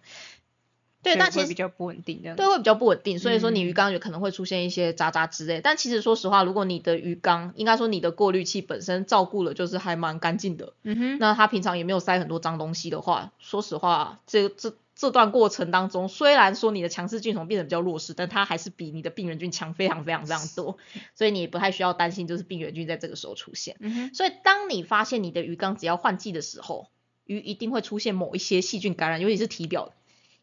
[1.03, 5.61] 对，所以但其实比较不稳定对，会比较不稳定，所以说你嗯鱼缸有可能会出现一些渣渣之类。
[5.61, 20.79] 但其实说实话，如果你的鱼缸，应该说你的过滤器本身照顾了，就是还蛮干净的，嗯哼，那它平常也没有塞很多脏东西的话，说实话，这这这段过程当中，虽然说你的强势菌丛变得比较弱势，但它还是比你的病原菌强非常非常非常多，
[21.15, 23.77] 所以你也不太需要担心就是病原菌在这个时候出现。
[23.79, 26.89] 嗯哼，所以当你发现你的鱼缸只要换季的时候，
[27.25, 29.93] 鱼一定会出现某一些细菌感染，尤其是体表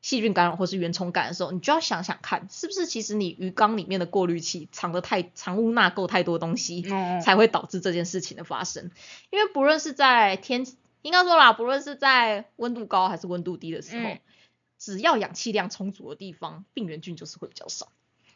[0.06, 8.92] 细菌感染或是原虫感染的时候，你就要想想看，是不是其实你鱼缸里面的过滤器藏的太藏污纳垢太多东西，哦，才会导致这件事情的发生。
[9.32, 10.64] 因为不论是在天，
[11.02, 14.20] 应该说啦，不论是在温度高还是温度低的时候，嗯
[14.78, 17.88] 只要氧气量充足的地方，病原菌就是会比较少。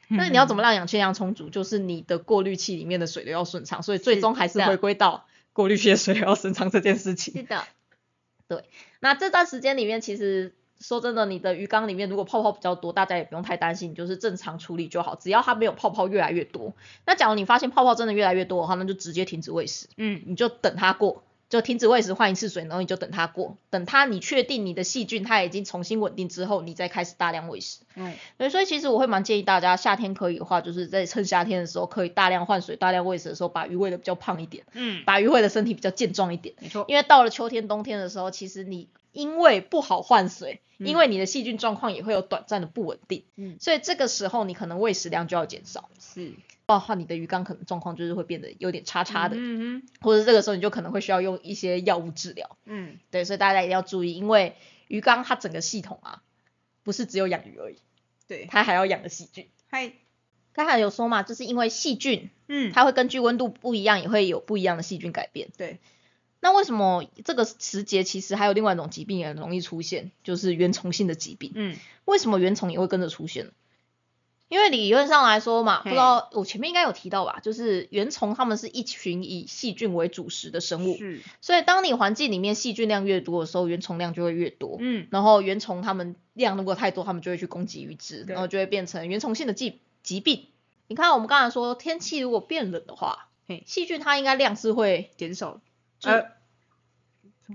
[0.07, 1.51] 嗯那你要怎么让氧气量充足？
[1.51, 7.35] 就是你的过滤器里面的水流要顺畅，所以最终还是回归到过滤器的水流要顺畅这件事情。
[7.35, 7.63] 是的，
[8.47, 8.63] 对
[9.01, 16.73] 那这段时间里面，其实说真的，你的鱼缸里面如果泡泡比较多，大家也不用太担心，你就是正常处理就好，只要它没有泡泡越来越多。
[17.05, 27.79] 那假如你发现泡泡真的越来越多的话，那就直接停止喂食，嗯你就等它过，就停止喂食，换一次水，然后你就等它过，等它你确定你的细菌它已经重新稳定之后，你再开始大量喂食。
[27.95, 36.55] 嗯对，所以其实我会蛮建议大家夏天可以的话，就是在趁夏天的时候可以大量换水、大量喂食的时候，把鱼喂的比较胖一点，嗯，把鱼喂的身体比较健壮一点。
[36.61, 40.87] 没错，因为到了秋天、冬天的时候，其实你因为不好换水，嗯。
[40.87, 43.57] 因为你的细菌状况也会有短暂的不稳定，嗯。
[43.59, 45.89] 所以这个时候你可能喂食量就要减少。
[45.99, 46.33] 是。
[46.67, 52.57] 的话，你的鱼缸可能状况就是会变得有点差差的，嗯或者是这个时候你就可能会需要用一些药物治疗。
[52.65, 52.99] 嗯。
[53.09, 54.55] 对，所以大家一定要注意，因为
[54.87, 56.21] 鱼缸它整个系统啊，
[56.83, 57.77] 不是只有养鱼而已，
[58.27, 59.47] 对，它还要养的细菌。
[59.67, 59.93] 嗨，
[60.53, 65.49] 刚才有说嘛，就是因为细菌，嗯，它会根据温度不一样，也会有不一样的细菌改变。
[65.57, 65.79] 对，
[66.41, 71.51] 那为什么这个时节其实还有另外一种疾病也很容易出现，就是原虫性的疾病？
[71.55, 73.51] 嗯为什么原虫也会跟着出现？
[74.47, 84.77] 因为理论上来说嘛，不知道我前面应该有提到吧，就是原虫它们是一群以细菌为主食的生物，是，所以当你环境里面细菌量越多的时候，原虫量就会越多。
[84.79, 90.47] 嗯然后原虫它们量如果太多，它们就会去攻击鱼只，然后就会变成原虫性的疾疾病。
[90.87, 95.61] 你看我们刚才说天气如果变冷的话嘿，细菌它应该量是会，减少，就
[96.03, 96.31] 呃，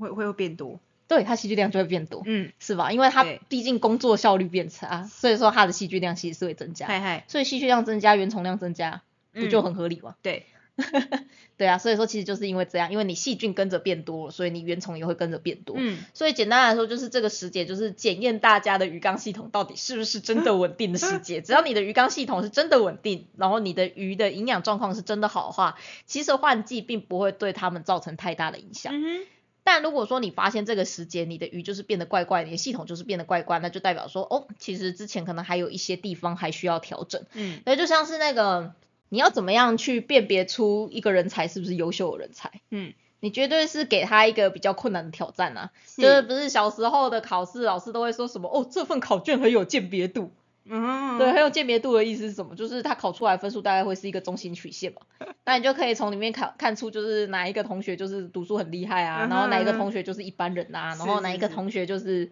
[0.01, 2.93] 会会会变多，对它戏剧量就会变多，嗯，是吧？
[2.93, 6.87] 因为它毕竟工作效率变差，所以说它的戏剧量其实是会增加。
[6.87, 9.03] 嗨嗨，所以戏剧量增加，原虫量增加，
[9.33, 10.17] 不就嗯很合理吗？
[10.23, 10.47] 对，
[11.57, 15.77] 对啊，所以说其实就是因为这样，因为你细菌跟着变多了，所以你原虫也会跟着变多。
[15.79, 21.41] 嗯所以简单来说，就是这个时节就是检验大家的鱼缸系统到底是不是真的稳定的时节。
[21.43, 28.93] 只要你的鱼缸系统是真的稳定，然后你的鱼的营养状况是真的好的话，其实换季并不会对它们造成太大的影响。
[28.93, 29.27] 嗯哼，
[29.63, 37.25] 但如果说你发现这个时节你的鱼就是变得怪怪，你的系统就是变得怪怪，那就代表说哦，其实之前可能还有一些地方还需要调整。
[37.35, 38.75] 嗯对，就像是那个
[39.09, 42.51] 你要怎么样去辨别出一个人才是不是优秀的人才？
[42.71, 50.33] 嗯，你绝对是给他一个比较困难的挑战啊，就是不是小时候的考试，老师都会说什么哦，这份考卷很有鉴别度，
[50.65, 52.55] 嗯，对，很有鉴别度的意思是什么？
[52.57, 55.03] 就是他考出来分数大概会是一个中心曲线嘛，
[55.45, 62.31] 那你就可以从里面看看出就是哪一个同学就是读书很厉害啊，嗯然后哪一个同学就是一般人啊，是然后哪一个同学就是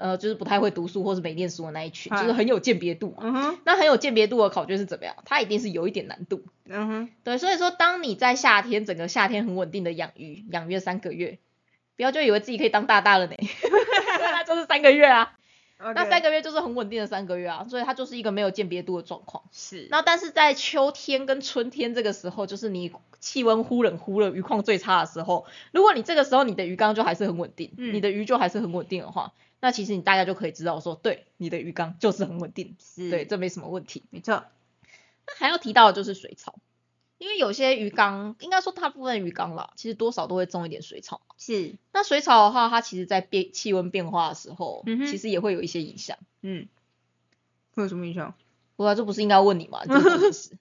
[0.00, 3.16] 呃就是不太会读书或是没念书的那一群，就是很有鉴别度嘛。
[3.20, 5.16] 嗯哼，那很有鉴别度的考卷是怎么样？
[5.24, 6.44] 它一定是有一点难度。
[6.66, 11.38] 嗯哼，对，所以说当你在夏天整个夏天很稳定的养鱼，养约三个月，
[11.96, 13.34] 不要就以为自己可以当大大了呢，
[14.20, 15.32] 那就是三个月啊，
[15.78, 19.44] 那三个个月就是很稳定的三个月啊，所以它就是一个没有鉴别度的状况。
[19.52, 34.04] 是，那但是在秋天跟春天这个时候，就是你气温忽冷忽热、鱼况最差的时候，如果你这个时候你的鱼缸就还是很稳定，嗯你的鱼就还是很稳定的话，那其实你大家就可以知道说，对，你的鱼缸就是很稳定，是对，这没什么问题。
[34.10, 34.44] 没错，
[35.26, 36.58] 那还要提到的就是水草，
[37.18, 41.22] 因为有些鱼缸，应该说大部分鱼缸啦，其实多少都会种一点水草。
[41.36, 46.18] 是，那水草的话，它其实在变气温变化的时候，嗯哼其实也会有一些影响。
[46.42, 46.68] 嗯，
[47.74, 48.34] 会有什么影响？
[48.76, 49.80] 我啊，这不是应该问你吗？
[49.84, 50.58] 你这个解释我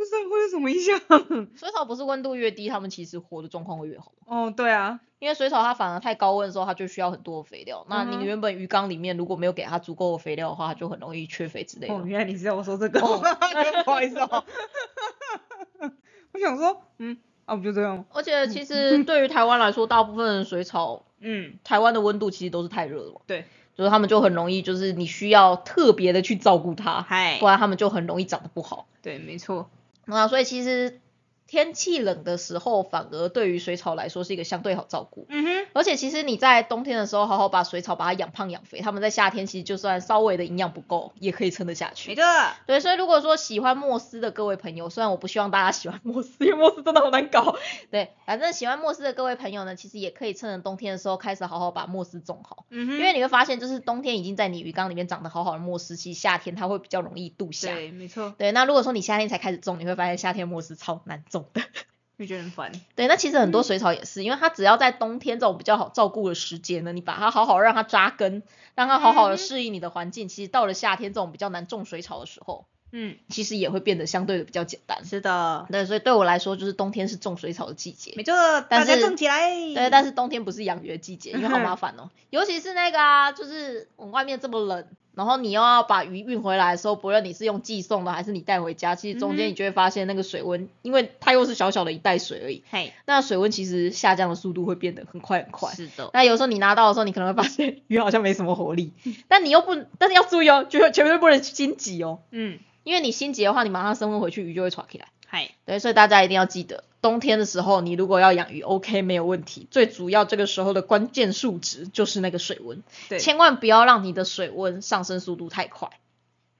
[0.00, 0.98] 不知道会有什么影响。
[1.54, 4.12] 水草不是温度越低，它们其实活的状况会越好。
[4.24, 7.84] 哦，对啊，因为水草它反而太高温的时候，它就需要很多的肥料。
[7.90, 11.92] 那你原本鱼缸里面如果没有给它足够的肥料的话，它就很容易缺肥之类的。
[11.94, 13.20] 哦，原来你是要我说这个，哦
[13.84, 14.42] 不好意思哦。
[16.32, 18.06] 我想说，嗯，啊，不就这样吗？
[18.14, 23.20] 而且其实对于台湾来说，大部分的水草，嗯，台湾的温度其实都是太热了嘛。
[23.26, 23.44] 对，
[23.76, 28.86] 就是它们就很容易，就是你需要特别的去照顾它，嗨不，然它们就很容易长得不好。
[29.02, 29.68] 对，没错，
[30.10, 31.00] 那所以其实
[31.50, 35.26] 天气冷的时候，反而对于水草来说是一个相对好照顾。
[35.28, 42.14] 嗯哼，而且其实你在冬天的时候好好把水草把它养胖养肥，它们在夏天其实就算稍微的营养不够，也可以撑得下去没。
[42.14, 42.22] 错，
[42.68, 47.56] 对，所以如果说喜欢莫斯的各位朋友，虽然我不希望大家喜欢莫斯，因为莫斯真的好难搞。
[47.90, 57.74] 对，反正喜欢莫斯的各位朋友呢，其实也可以趁着冬天的时候开始好好把莫斯种好，嗯哼，因为你会发现，就是冬天已经在你鱼缸里面长得好好的莫斯，其实夏天它会比较容易度夏。
[57.74, 61.62] 对，没错，对，那如果说你夏天才开始种，你会发现夏天莫斯超难种的。
[62.18, 62.70] 会觉得很烦。
[62.94, 68.42] 对，那其实很多水草也是，因为它只要在冬天这种比较好照顾的时节呢，你把它好好让它扎根，
[68.74, 75.02] 让它好好的嗯适应你的环境，其实到了夏天这种比较难种水草的时候，嗯，其实也会变得相对的比较简单。
[75.06, 78.12] 是的，对，所以对我来说，就是冬天是种水草的季节。
[78.16, 78.34] 没错，
[78.68, 79.48] 大家是种起来。
[79.74, 82.10] 对，但是冬天不是养鱼的季节，因为好麻烦哦。
[82.28, 84.86] 尤其是那个啊，就是我们外面这么冷，
[85.20, 95.70] 然然后你又要把鱼运回来的时候，不论你是用寄送的还是你带回家，其实中间你就会发现那个水温，因为它又是小小的一袋水而已，嘿，那水温其实下降的速度会变得很快很快。
[95.74, 98.92] 是的，那有时候你拿到的时候，你可能会发现鱼好像没什么活力，
[99.28, 105.08] 但你又不，但是要注意哦，绝绝对不能心急哦，嗯，因为你心急的话，你马上升温回去，鱼就会喘起来。
[105.32, 109.68] 嗨，对，所以大家一定要记得，冬天的时候你如果要养鱼，OK 没有问题。
[109.70, 115.88] 最主要这个时候的关键数值就是那个水温，对，千万不要让你的水温上升速度太快，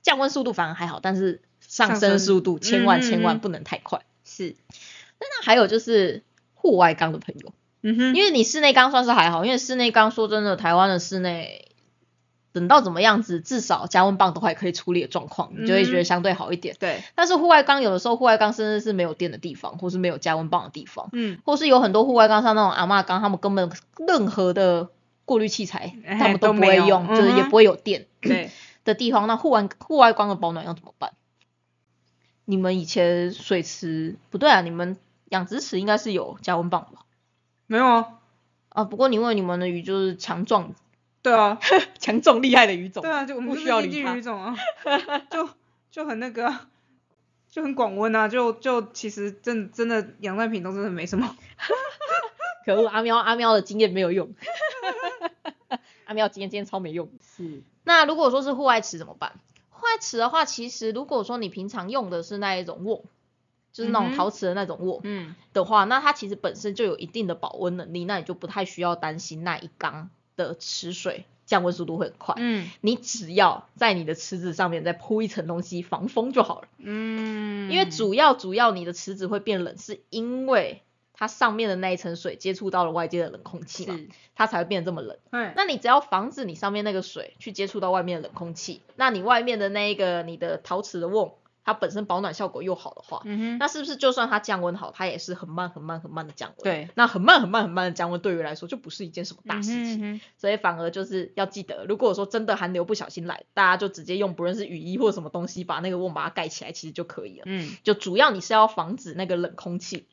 [0.02, 4.02] 降温速度反而还好，但是上上升升速度千万千万不能太快。
[4.24, 4.54] 是，
[5.18, 6.22] 那还有就是
[6.54, 7.52] 户外缸的朋友，
[7.82, 11.66] 嗯哼，因为你室内缸算是还好，因为室内缸说真的，台湾的室内。
[12.52, 16.74] 等到怎么样子，至少加温棒都还可以处理的状况，你就会觉得嗯相对好一点。
[16.78, 24.88] 对，但是户外缸有的时候，户外缸甚至是没有电的地方，或是没有加温棒的地方，嗯，或是有很多户外缸像那种阿嬷缸，他们根本任何的
[25.24, 28.50] 过滤器材哎他们都不会用，就是也不会有电对，
[28.84, 29.26] 的地方。
[29.28, 31.12] 那户外户外缸的保暖要怎么办？
[32.46, 34.96] 你们以前水池不对啊，你们
[35.28, 37.02] 养殖池应该是有加温棒吧？
[37.68, 38.06] 没有啊，
[38.70, 40.74] 啊，不过你问你们的鱼就是强壮、
[41.22, 41.58] 对啊，
[41.98, 44.56] 强壮厉害的鱼种，对啊，就我们不需要理它鱼种啊，
[45.30, 45.48] 就
[45.90, 46.68] 就很那个啊，
[47.50, 51.36] 就很广温啊，就就其实真真的养在屏东真的没什么，
[52.64, 54.34] 可恶，阿喵阿喵的经验没有用，
[56.06, 57.08] 阿喵经验今天超没用。
[57.36, 59.32] 是，那如果说是户外池怎么办？
[59.68, 63.04] 户外池的话，其实如果说你平常用的是那一种瓮，
[63.72, 72.34] 就是那种陶瓷的那种瓮嗯，的话，那它其实本身就有一定的保温能力，那你就不太需要担心那一缸的池水降温速度会很快。
[72.38, 72.70] 嗯。
[72.80, 83.98] 你只要在你的池子上面再铺一层东西防风就好了，嗯，因为主要主要你的池子会变冷，是因为它上面的那一层水接触到了外界的冷空气嘛，
[84.34, 85.18] 它才会变得这么冷。
[85.30, 96.64] 嗯，那你只要防止你上面那个水去接触到外面的冷空气，那你外面的那一个你的陶瓷的瓮，它本身保暖效果又好的话，嗯哼，那是不是就算它降温好，它也是很慢很慢很慢的降温？
[96.64, 107.44] 对，那很慢很慢很慢的降温对于来说就不是一件什么大事情，嗯哼所以反而就是要记得，如果说真的寒流不小心来，大家就直接用不论是雨衣或什么东西把那个瓮把它盖起来，其实就可以了。
[107.46, 110.06] 嗯，就主要你是要防止那个冷空气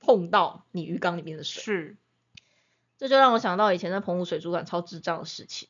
[0.00, 1.62] 碰到你鱼缸里面的水。
[1.62, 1.96] 是，
[2.96, 5.68] 这就让我想到以前在澎湖水族馆超智障的事情。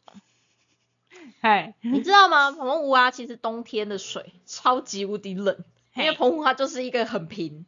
[1.41, 2.51] 嗨，你知道吗？
[2.53, 5.57] 澎湖啊，其实冬天的水超级无敌冷，
[5.95, 7.65] 因为澎湖它就是一个很平，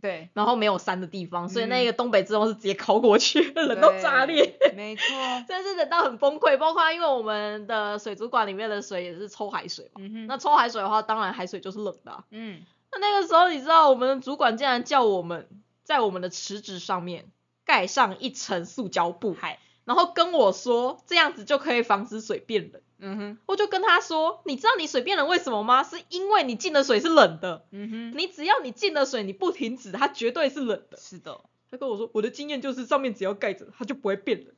[0.00, 1.68] 对，然后没有山的地方，所以嗯。
[1.68, 4.58] 那个东北之风是直接烤过去，冷到炸裂。
[4.76, 5.04] 没错，
[5.48, 15.48] 真是冷到很崩溃，包括因为我们的水族馆里面的水也是抽海水嘛，嗯，那抽海水的话，当然海水就是冷的啊、嗯，那那个时候你知道，我们的主管竟然叫我们
[15.84, 17.26] 在我们的池子上面
[17.64, 22.80] 盖上一层塑胶布，嗨，然后跟我说这样子就可以防止水变冷。
[22.98, 25.82] 嗯哼，我就跟他说，你知道你水变冷为什么吗？
[25.82, 30.96] 是因为你进的水是冷的，嗯哼，你只要你进的水你不停止，它绝对是冷的。
[30.96, 34.54] 是的，他跟我说，我的经验就是上面只要盖着，它就不会变冷。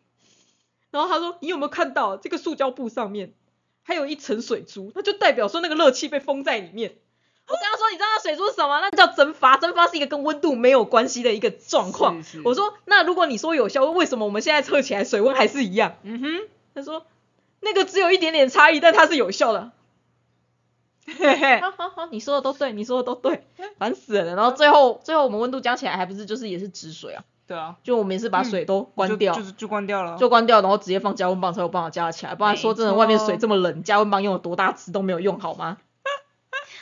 [0.91, 3.35] 然后他说，你有没有看到这个塑胶布上面
[3.83, 6.99] 还有一层水珠，那就代表说那个热气被封在里面。
[7.49, 8.81] 我跟他说，你知道那水珠是什么？
[8.81, 12.23] 那叫蒸发，蒸发是一个跟温度没有关系的一个状况。
[12.23, 15.95] 是是我说，那如果你说有效，为什么我们现在测起来水温还是一样？
[16.03, 17.07] 嗯哼，他说，
[17.61, 19.71] 那个只有一点点差异，但它是有效的。
[21.07, 23.47] 嘿嘿，好好好，你说的都对，你说的都对，
[23.79, 24.35] 烦死人了。
[24.35, 27.23] 然后最后最后我们温度加起来，还不是就是也是止水啊？
[27.47, 32.35] 对啊，就我们也是把水都关掉，就就是就关掉了，就关掉，然后直接放加温棒才有办法加起来。
[32.35, 35.77] 不然说真的，外面水这么冷，加温棒用了多大支都没有用，好吗？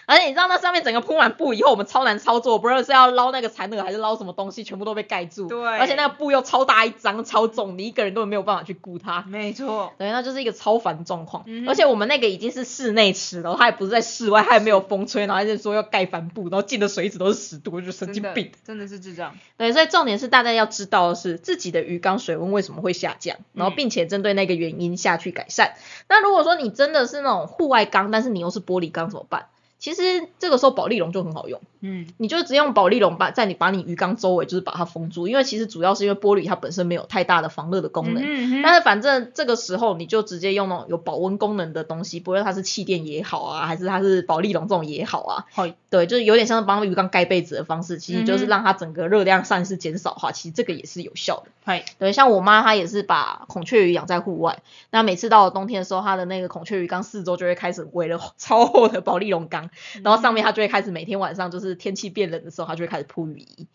[0.07, 5.47] 而且你知道那上面整个铺满布以后，我们超难操作，不知道是要捞那个蚕蛾还是捞什么东西，全部都被盖住。
[5.49, 9.25] 对而且那个布又超大一张，超重，你一个人根本没有办法去顾它。
[9.29, 11.45] 没错，对，那就是一个超烦状况。
[11.47, 18.51] 嗯而且我们那个已经是室内池了，它也不是在室外，它也没有风吹，然后还是说要盖帆布，然后进的水一直都是十度，我就神经病。
[18.65, 25.75] 真的是智障，对，所以重点是大家要知道的是自己的鱼缸水温为什么会下降，然后嗯并且针对那个原因下去改善。
[26.09, 29.47] 那如果说你真的是那种户外缸，但是你又是玻璃缸怎么办？
[29.85, 30.03] 其实
[30.39, 38.23] 这个时候保利龙就很好用，嗯，你就只用保利龙把在你把你鱼缸周围就是把它封住，因为其实主要是因为玻璃它本身没有太大的防热的功能。
[38.63, 51.51] 但是反正这个时候你就直接用那种有保温功能的东西，不论它是气垫也好啊，还是它是保利龙这种也好啊，好，对，就是有点像是帮鱼缸盖被子的方式，其实就是让它整个热量散失减少的话，其实这个也是有效的。
[51.67, 59.71] 嗨，对，像我妈她也是把孔雀鱼养在户外，那每次到了冬天的时候，她的那个孔雀鱼缸四周就会开始围了 超厚的保利龙缸，
[60.03, 63.67] 然后上面它就会开始每天晚上就是天气变冷的时候，它就会开始铺雨衣。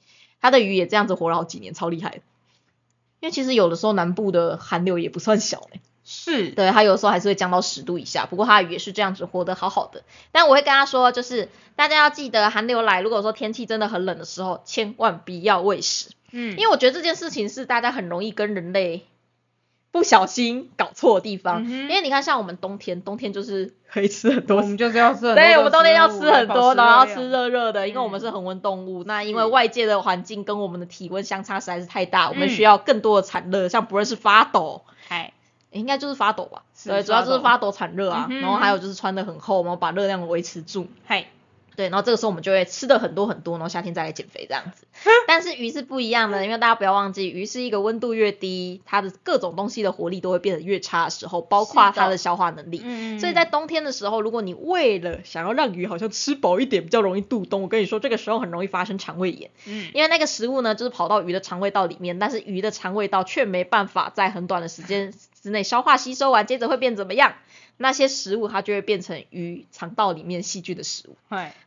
[0.41, 2.21] 它的鱼也这样子活了好几年，超厉害的。
[3.19, 10.03] 因为其实有的时候南部的寒流也不算小呢、是，对，它有时候还是会降到十度以下，不过它鱼也是这样子活得好好的。
[10.31, 19.05] 但我会跟他说，就是大家要记得寒流来，如果说天气真的很冷的时候，千万不要喂食，嗯，因为我觉得这件事情是大家很容易跟人类
[19.91, 21.63] 不小心搞错的地方。
[21.65, 28.21] 嗯因为你看，像我们冬天，冬天就是可以吃很多我们就是要吃很多对，我们冬天要吃很多，然后要吃热热的，因为我们嗯。
[28.21, 29.03] 是恒温动物。
[29.03, 35.33] 那因是为外界的环境跟我们的体温相差实在是太大，我们嗯需要更多的产热，像不论是发抖，嗨，
[35.71, 36.63] 应该就是发抖吧？
[36.75, 40.87] 是对，主要就是发发抖产热啊，嗯然后还有就是穿的很厚，然后把热量维持住。
[41.05, 41.25] 嗨，
[41.75, 44.85] 对，然后这个时候我们就会吃的很多很多，然后夏天再来减肥这样子。
[45.27, 52.81] 但是鱼是不一样的，因为大家不要忘记，鱼是一个温度越低，它的各种东西的活力都会变得越差的时候，包括它的消化能力。
[52.83, 67.33] 嗯所以在冬天的时候，如果你为了想要让鱼好像吃饱一点，比较容易肚冬，我跟你说，这个时候很容易发生肠胃炎，嗯因为那个食物呢，就是跑到鱼的肠胃道里面，但是鱼的肠胃道却没办法在很短的时间之内消化吸收完，接着会变怎么样？
[67.81, 71.15] 那些食物它就会变成鱼肠道里面细菌的食物。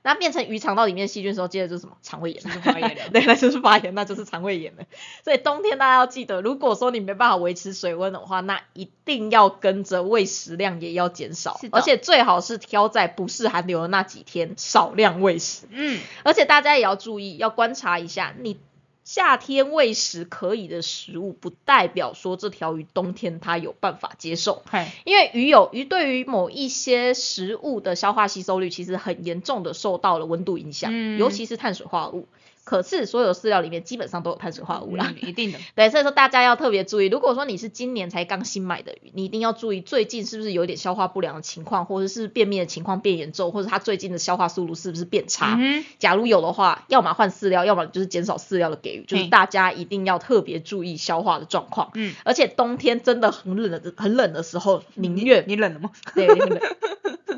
[0.02, 2.50] 那变成鱼肠道里面细菌的时候，接着就是什么肠胃炎就。
[2.50, 4.84] 是发炎了 对，那就是发炎，那就是肠胃炎了。
[5.24, 15.66] 所以冬天大家要记得，如果说你没办法维持水温的话，那一定要跟着喂食量也要减少而且最好是挑在不是寒流的那几天少量喂食。
[15.70, 18.58] 嗯，而且大家也要注意，要观察一下，你
[19.05, 24.62] 夏天喂食可以的食物，不代表说这条鱼冬天它有办法接受。
[24.66, 32.28] 嗨，因为鱼有鱼对于某一些食物的消化吸收率，其实很严重的受到了温度影响，嗯尤其是碳水化合物。
[32.64, 35.12] 可是所有饲料里面基本上都有碳水化合物啦。
[35.20, 45.54] 嗯一定的， 对，所以说大家要特别注意，如果说你是今年才刚新买的鱼，你一定要注意最近是不是有点消化不良的情况，或者是便秘的情况变严重，或者它最近的消化速度是不是变差。
[45.54, 51.90] 嗯哼，假如有的话，要么换饲料，要么就是减少饲料的给予，就是大家一定要特别注意消化的状况。
[51.94, 55.90] 嗯，而且冬天真的很冷的很冷的时候，宁愿你冷了吗？
[56.14, 56.60] 对很冷，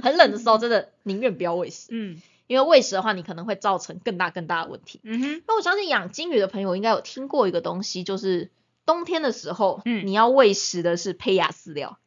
[0.02, 5.00] 很冷的时候真的宁愿不要喂食， 嗯因为喂食的话，你可能会造成更大更大的问题。
[5.02, 8.50] 嗯哼，那我相信养金鱼的朋友应该有听过一个东西，就是
[8.86, 11.98] 冬天的时候，嗯你要喂食的是胚芽饲料。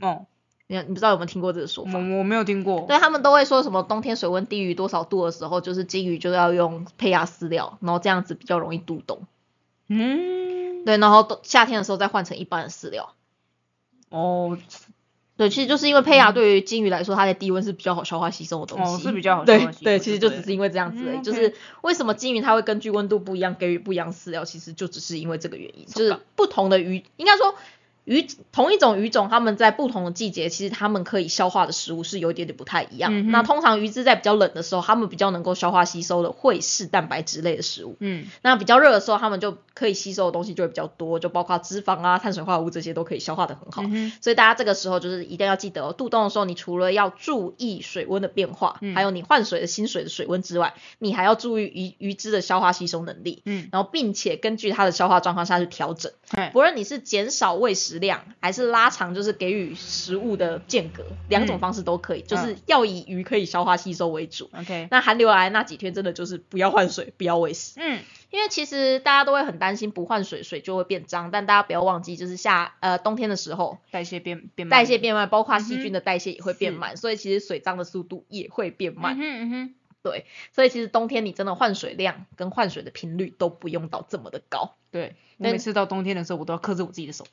[0.00, 0.26] 哦，
[0.66, 1.92] 你你不知道有没有听过这个说法？
[1.98, 9.26] 我我没有听过，对他们都会说什么冬天水温低于多少度的时候，就是金鱼就要用胚芽饲料，然后这样子比较容易度冬。
[9.86, 13.14] 嗯，对，然后冬夏天的时候再换成一般的饲料。
[14.08, 14.56] 哦，
[15.36, 21.18] 对，其实就是因为胚芽对于金鱼来说，它的低温是比较好消化吸收的东西，哦是比较好消化吸收对其实就只是因为这样子而已。
[21.18, 27.54] 嗯就是为什么金鱼它会根据温度不一样给予不一样饲料，其实就只是因为这个原因，就是不同的鱼，应该说。
[28.04, 33.10] 鱼同一种鱼种，它们在不同的季节，其实它们可以消化的食物是有一点点不太一样。
[33.12, 37.96] 嗯那通常鱼只在比较冷的时候，它们比较能够消化吸收的会是蛋白质类的食物。
[38.00, 43.82] 嗯那比较热的时候，它们就可以吸收的东西就会比较多，就包括脂肪啊、碳水化合物这些都可以消化的很好。
[43.86, 56.12] 嗯，所以大家这个时候就是一定要记得哦，渡冬的时候，你除了要注意水温的变化，嗯还有你换水的新水的水温之外，你还要注意鱼鱼汁的消化吸收能力，嗯，然后并且根据它的消化状况下去调整。
[56.28, 64.50] 嗨，不论你是减少喂食量，还是拉长就是给予食物的间隔，两种嗯方式都可以，就是要以鱼可以消化吸收为主。
[64.58, 67.74] OK，那寒流来那几天真的就是不要换水，不要喂食。
[67.76, 68.00] 嗯。
[68.30, 74.76] 因为其实大家都会很担心不换水，水就会变脏，但大家不要忘记，就是夏呃冬天的时候，代谢变变慢。
[74.80, 76.78] 代谢变慢，包括细菌的代谢也会变是。
[76.78, 79.14] 慢，所以其实水脏的速度也会变慢。
[79.16, 79.74] 嗯哼嗯哼，
[80.52, 84.74] 所以其实冬天你真的换水量跟换水的频率都不用到这么的高。
[84.90, 87.24] 对，我每次到冬天的时候，我都要克制我自己的手，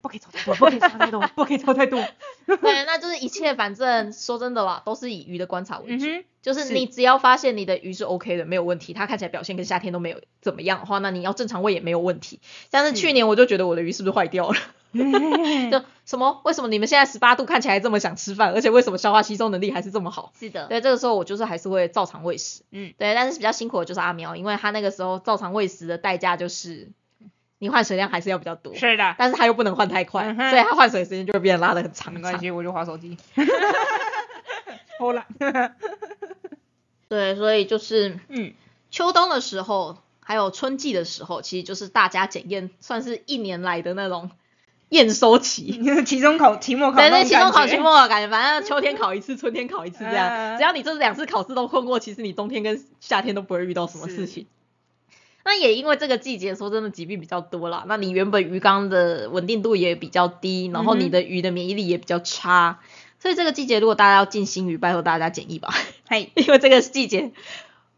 [0.00, 2.04] 不可以抽太多，不可以抽太多，不可以抽太多。
[2.60, 6.06] 对， 那就是一切反正说真的啦，都是以鱼的观察为主。
[6.06, 12.40] 嗯，就是是你只要发现你的鱼是 OK 的，没有问题，它看起来表现跟夏天都没有怎么样的话，那你要正常喂也没有问题。
[12.70, 14.56] 但是是去年我就觉得我的鱼是不是坏掉了？
[15.70, 16.40] 就什么？
[16.44, 20.32] 为什么你们现在十八度看起来这么想吃饭，而且为什么消化吸收能力还是这么好？
[20.38, 22.62] 是的，对，这个时候我就是还是会照常喂食。
[22.70, 26.90] 嗯，对，但是比较辛苦的就是阿苗，因为他那个时候照常喂食的代价就是
[27.58, 32.12] 你换水量还是要比较多，是的，但是他又不能换太快，嗯所以他换水时间就会变得拉得很长。
[32.12, 33.16] 没关系，我就划手机。
[34.96, 35.26] 偷懒，
[37.08, 38.52] 对，所以就是嗯，
[38.92, 44.30] 秋冬的时候，还有春季的时候，其实就是大家检验算是一年来的那种
[44.94, 45.78] 验收期。
[46.06, 50.28] 期中考、期末考对对，期中考、期末考感觉，反正秋天考一次，春天考一次这样。
[50.30, 54.46] 嗯只要你这两次考试都混过，其实你冬天跟夏天都不会遇到什么事情。
[55.44, 57.84] 那也因为这个季节，说真的疾病比较多啦。
[57.86, 62.80] 那你原本鱼缸的稳定度也比较低，然后你的鱼的免疫力也比较差，
[63.18, 65.68] 所以这个季节如果大家要进新鱼，拜托大家检疫吧，
[66.08, 67.32] 嘿， 因为这个季节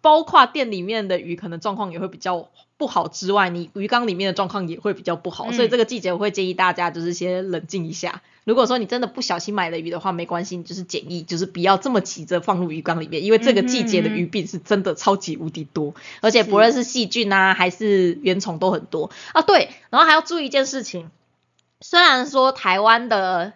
[0.01, 2.49] 包括店里面的鱼可能状况也会比较
[2.79, 8.23] 不好之外，你鱼缸里面的状况也会比较不好，所以嗯这个季节我会建议大家就是先冷静一下。
[8.45, 19.43] 如果说你真的不小心买了鱼的话，没关系，你就是检疫，就是不要这么急着放入鱼缸里面，因为这个季节的鱼病是真的超级无敌多，而且不论是细菌啊还是原虫都很多啊。
[19.43, 21.11] 对，然后还要注意一件事情，
[21.81, 23.55] 虽然说台湾的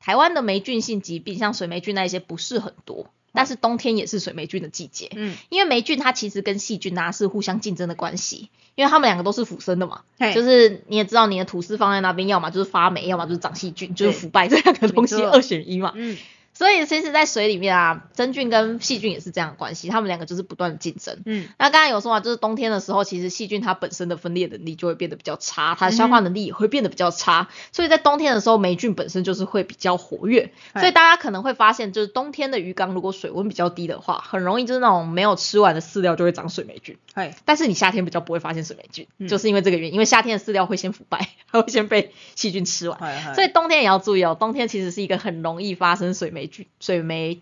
[0.00, 5.10] 台湾的霉菌性疾病，像水霉菌那一些不是很多，但是冬天也是水霉菌的季节。
[5.14, 10.02] 嗯，因为霉菌它其实跟细菌啊是互相竞争的关系，因为它们两个都是腐生的嘛。
[10.18, 15.92] 嘿就是你也知道，你的吐司放在那边，要么就是发霉，要么就是长细菌，就是腐败这两个东西二选一嘛。
[15.94, 16.16] 嗯，
[16.58, 21.22] 所以其实，在水里面啊，真菌跟细菌也是这样的关系，它们两个就是不断的竞争。
[21.24, 30.52] 嗯，那刚才有说啊，就是冬天的时候，其实细菌它本身的分裂能力就会变得比较差，它的消化能力也会变得比较差，所以在冬天的时候，霉菌本身就是会比较活跃。
[30.74, 36.98] 所以大家可能会发现，就是冬天的鱼缸如果水温比较低的话，很容易就是那种没有吃完的饲料就会长水霉菌。
[37.14, 42.98] 哎，但是你夏天比较不会发现水霉菌，嗯就是因为这个原因，因为夏天的饲料会先腐败，它 会先被细菌吃完。
[43.36, 47.40] 所以冬天也要注意哦，冬天其实是一个很容易发生水霉菌、水霉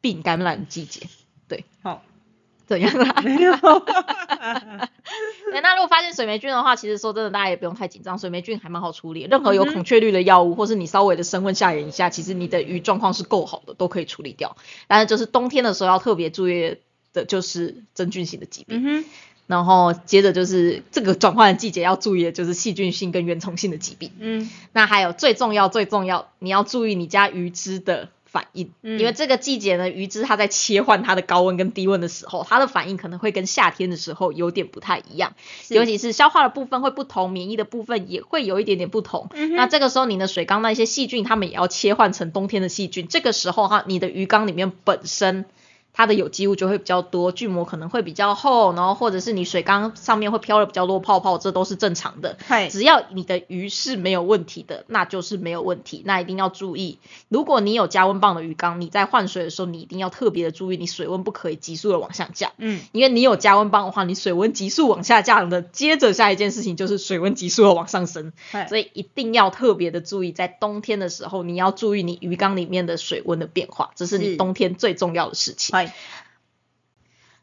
[0.00, 1.02] 病感染的季节。
[1.48, 2.02] 对，好，
[2.66, 3.14] 怎样啦？
[3.24, 9.26] 没有，对， 那如果发现水霉菌的话，其实说真的，大家也不用太紧张，水霉菌还蛮好处理。
[9.30, 14.56] 任何有孔雀绿的药物，或是你稍微的升温下盐一下，其实你的鱼状况是够好的，都可以处理掉。
[14.86, 16.76] 但是就是冬天的时候要特别注意
[17.12, 19.04] 的就是真菌性的疾病，
[19.48, 24.12] 然后接着就是这个转换的季节要注意的就是细菌性跟原虫性的疾病。
[24.20, 35.34] 嗯，那还有最重要最重要，你要注意你家鱼只的反应，嗯因为这个季节呢，鱼只它在切换它的高温跟低温的时候，它的反应可能会跟夏天的时候有点不太一样，
[35.68, 39.28] 尤其是消化的部分会不同，免疫的部分也会有一点点不同。
[39.32, 45.44] 嗯那这个时候你的水缸那些细菌，它们也要切换成冬天的细菌，这个时候哈，你的鱼缸里面本身。
[45.92, 52.38] 它的有机物就会比较多，菌膜可能会比较厚，然后或者是你水缸上面会飘了比较多泡泡，这都是正常的。
[52.46, 56.02] 嘿，只要你的鱼是没有问题的，那就是没有问题。
[56.04, 62.52] 那一定要注意，如果你有加温棒的鱼缸，你在换水的时候，你一定要特别的注意，你水温不可以急速的往下降。
[62.58, 75.76] 嗯，因为你有加温棒的话，你水温急速往下降的，接着下一件事情就是水温急速的往上升，嘿，所以一定要特别的注意，在冬天的时候，你要注意你鱼缸里面的水温的变化，这是你冬天最重要的事情。
[75.86, 75.92] 嘿，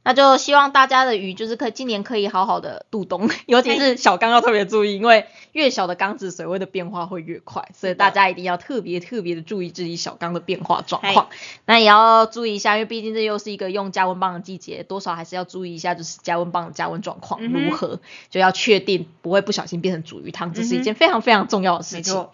[0.04, 11.28] 那就希望大家的鱼就是可以今年可以好好的度冬， 尤其是小缸要特别注意，因为越小的缸子水位的变化会越快，所以大家一定要特别特别的注意自己小缸的变化状况。
[11.66, 22.28] 那也要注意一下，因为毕竟这又是一个用加温棒的季节，多少还是要注意一下，就是加温棒的加温状况如何，就要确定不会不小心变成煮鱼汤，这是一件非常非常重要的事情。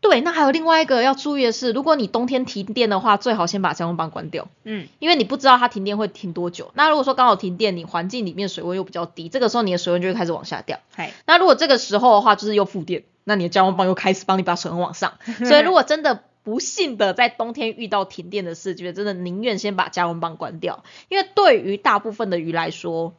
[0.00, 4.46] 对，那还有另外一个要注意的是，如果你冬天停电的话，最好先把加温棒关掉。
[4.62, 6.70] 嗯，因为你不知道它停电会停多久。
[6.74, 10.78] 那如果说刚好停电，你环境里面水温又比较低，这个时候你的水温就会开始往下掉。
[10.94, 15.14] 嘿，那如果这个时候的话，就是又复电，那你的加温棒又开始帮你把水温往上。
[15.44, 23.14] 所以如果真的不幸的在冬天遇到停电的事，觉得真的宁愿先把加温棒关掉，因为对于大部分的鱼来说，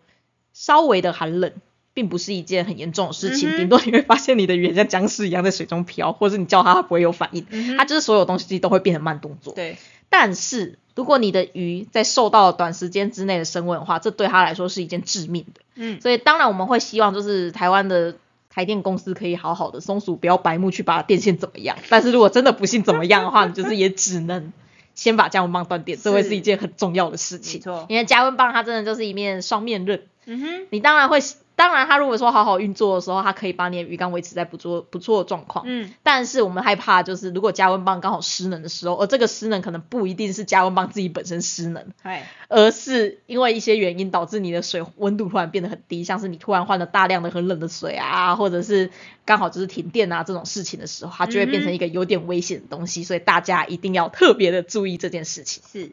[0.54, 1.52] 稍微的寒冷。
[1.98, 7.44] 并不是一件很严重的事情，顶多你会发现你的鱼很像僵尸一样在水中飘，或者你叫它它不会有反应，
[7.76, 9.52] 它就是所有东西都会变成慢动作。
[9.56, 9.80] 对，
[10.12, 15.62] 但是如果你的鱼在受到短时间之内的升温的话，这对它来说是一件致命的。
[15.74, 18.14] 嗯，所以当然我们会希望就是台湾的
[18.52, 21.76] 台电公司可以好好的松鼠不要白目去把电线怎么样。
[21.90, 24.54] 但是如果真的不幸怎么样的话， 你就是也只能
[24.94, 27.60] 先把加温棒断电，这会是一件很重要的事情。
[27.60, 31.20] 没错因为加温棒它真的就是一面双面刃，嗯哼，你当然会。
[31.58, 35.66] 当然，它如果说好好运作的时候，它可以把你的鱼缸维持在不错不错的状况。
[35.68, 48.92] 嗯，但是我们害怕就是如果加温棒刚好失能的时候，而这个失能可能不一定是加温棒自己本身失能，嘿，而是因为一些原因导致你的水温度突然变得很低，像是你突然换了大量的很冷的水啊，或者是
[49.26, 55.64] 刚好就是停电啊这种事情的时候，它就会变成一个有点危险的东西，所以大家一定要特别的注意这件事情。
[55.72, 55.92] 是，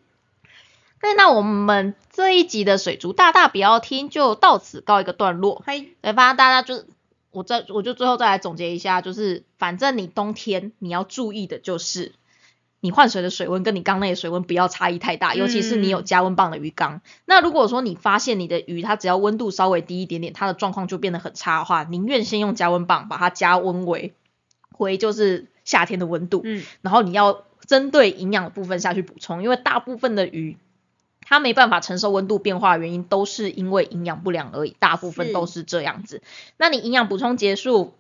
[1.05, 5.63] 对，那我们这一集的水族大大不要听就到此告一个段落。
[5.67, 6.85] 嘿，对，反正大家就
[7.31, 12.13] 我再我就最后再来总结一下，就是反正你冬天你要注意的就是。
[12.81, 17.01] 你换水的水温跟你缸内的水温不要差异太大，尤其是你有加温棒的鱼缸。
[17.25, 24.13] 那如果说你发现你的鱼它只要温度稍微低一点点，它的状况就变得很差的话，宁愿先用加温棒把它加温为
[24.71, 30.59] 回就是夏天的温度，嗯，然后你要针对营养的部分下去补充，因为大部分的鱼
[31.25, 36.23] 它没办法承受温度变化的原因都是因为营养不良而已，大部分都是这样子。
[36.57, 37.95] 那你营养补充结束，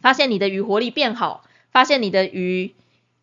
[0.00, 2.74] 发现你的鱼活力变好，发现你的鱼。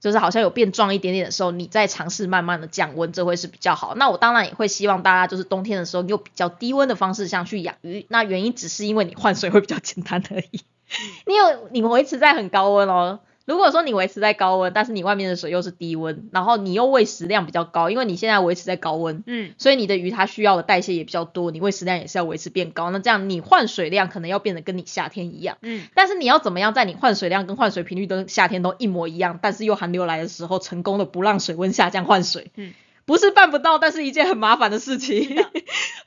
[0.02, 3.96] 就是好像有变壮一点点的时候，你再尝试慢慢的降温，这会是比较好。
[3.96, 10.62] 那我当然也会希望大家就是冬天的时候用比较低温的方式上去养鱼，那原因只是因为你换水会比较简单而已。
[11.26, 13.20] 你有你维持在很高温哦。
[13.46, 22.90] 如果说你维持在高温，但是你外面的水又是低温，然后你又喂食量比较高，因为你现在维持在高温，嗯，所以你的鱼它需要的代谢也比较多，你喂食量也是要维持变高。
[22.90, 32.74] 那这样你换水量可能要变得跟你夏天一样，嗯，但是你要怎么样在你换水量跟换水频率跟夏天都一模一样，但是又寒流来的时候成功的不让水温下降换水，嗯，
[33.06, 35.36] 不是办不到，但是一件很麻烦的事情。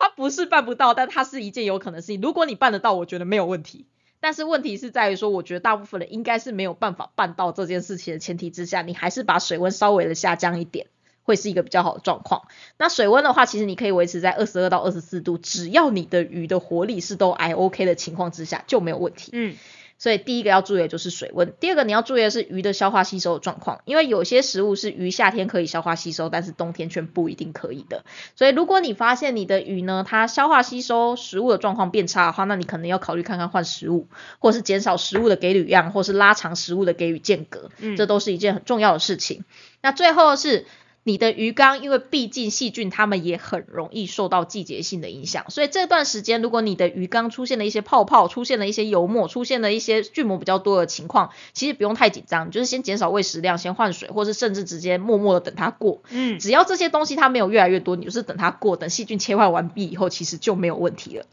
[0.01, 2.21] 它不是办不到，但它是一件有可能事情。
[2.21, 3.87] 如果你办得到，我觉得没有问题。
[4.21, 10.87] 但是问题是在于说，我觉得大部分人应该是没有办法办到这件事情的前提之下，你还是把水温稍微的下降一点，
[11.23, 12.49] 会是一个比较好的状况。
[12.77, 19.31] 那水温的话，其实你可以维持在二十二到二十四度，只要你的鱼的活力是都还 OK 的情况之下，就没有问题。
[19.33, 19.57] 嗯。
[19.99, 28.05] 所以第一个要注意的就是水温，第二个你要注意的是鱼的消化吸收的状况，因为有些食物是鱼夏天可以消化吸收，但是冬天却不一定可以的。
[28.37, 34.07] 所以如果你发现你的鱼呢，它消化吸收食物的状况变差的话，那你可能要考虑看看换食物，
[34.39, 39.45] 或是减少食物的给予量，或是拉长食物的给予间隔，这都是一件很重要的事情。
[39.83, 40.65] 那最后是。
[41.09, 56.03] 你的鱼缸，因为毕竟细菌它们也很容易受到季节性的影响，所以这段时间如果你的鱼缸出现了一些泡泡，出现了一些油墨，出现了一些菌膜比较多的情况，其实不用太紧张，就是先减少喂食量，先换水，或是甚至直接默默的等它过。
[56.11, 61.25] 嗯，只要这些东西它没有越来越多，你就是等它过，等细菌切换完毕以后，其实就没有问题了。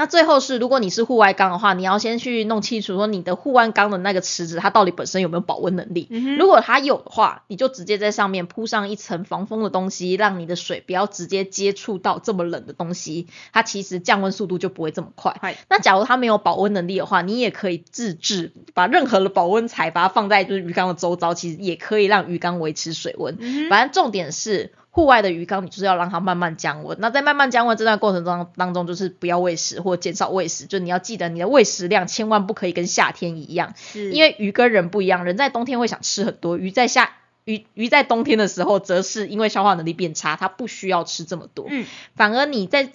[0.00, 6.08] 那最后是，如果你是户外缸的话，你要先去弄清楚说你的户外缸的那个池子，它到底本身有没有保温能力。
[6.38, 15.36] 如果它有的话，你就直接在上面铺上一层防风的东西，让你的水不要直接接触到这么冷的东西，它其实降温速度就不会这么快。
[15.68, 23.36] 那假如它没有保温能力的话，你也可以自制，把任何的保温材把它放在就是鱼缸的周遭，其实也可以让鱼缸维持水温。
[23.68, 24.72] 反正重点是。
[24.90, 26.98] 户外的鱼缸，你就是要让它慢慢降温。
[27.00, 30.66] 那在慢慢降温这段过程中当中，就是不要喂食或减少喂食。
[30.66, 33.74] 就你要记得，你的喂食量千万不可以跟夏天一样，
[34.12, 37.12] 因为鱼跟人不一样，人在冬天会想吃很多，鱼在夏
[37.44, 41.66] 鱼鱼在冬天的时候，则是因为消化能力变差，它不需要吃这么多。
[41.68, 42.90] 嗯，反而你在。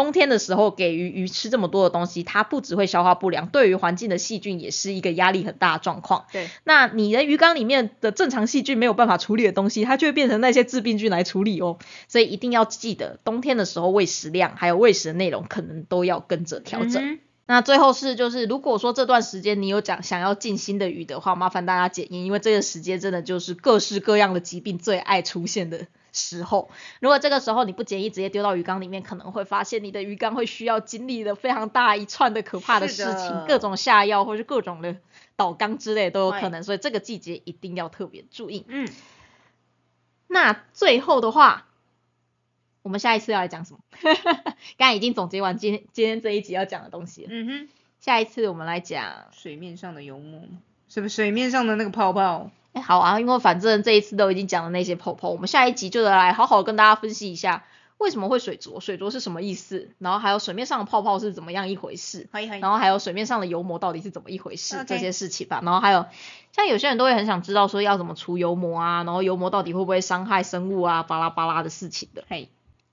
[0.00, 6.24] 冬天的时候给鱼鱼吃这么多的东西，它不只会消化不良，对于环境的细菌也是一个压力很大的状况。
[6.32, 11.76] 对，那你的鱼缸里面的正常细菌没有办法处理的东西，它就会变成那些致病菌来处理哦。
[12.08, 17.18] 所以一定要记得，冬天的时候喂食量还有喂食的内容可能都要跟着调整。
[17.44, 25.86] 那最后是就是，如果说这段时间你有讲想要进新的鱼的话，麻烦大家检验，因为这个时间真的就是各式各样的疾病最爱出现的。
[26.12, 34.96] 时候，如果这个时候你不建议直接丢到鱼缸里面，可能会发现你的鱼缸会需要经历的非常大一串的可怕的事情，各种下药或是各种的
[35.36, 38.64] 倒缸之类都有可能，所以这个季节一定要特别注意。
[38.68, 38.88] 嗯，
[40.26, 41.66] 那最后的话，
[42.82, 43.80] 我们下一次要来讲什么？
[44.76, 47.28] 刚才已经总结完今天今天这一集要讲的东西了。
[47.30, 47.68] 嗯哼，
[48.00, 50.42] 下一次我们来讲水面上的油墨，
[50.88, 52.50] 是不是水面上的那个泡泡？
[52.72, 57.64] 哎，好啊，因为反正这一次都已经讲了那些泡泡，我们下一集就来好好跟大家分析一下
[57.98, 62.28] 为什么会水浊，水浊是什么意思，然后还有水面上的泡泡是怎么样一回事，
[62.60, 65.60] 然后还有水面上的油膜到底是怎么一回事这些事情吧。
[65.62, 66.06] 然后还有
[66.52, 72.24] 像有些人都会很想知道说要怎么除油膜啊，然后油膜到底会不会伤害生物啊，巴拉巴拉的事情的。
[72.28, 72.48] 嘿，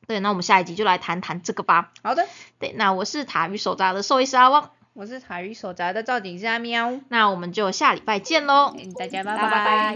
[0.08, 1.94] 对，那我们下一集就来谈谈这个吧。
[2.02, 2.28] 好的，
[2.60, 4.72] 对，那我是塔鱼手札的兽医师阿旺。
[4.98, 9.96] 我是塔鱼手札的赵景虾喵，那我们就下礼拜见喽，大家拜拜。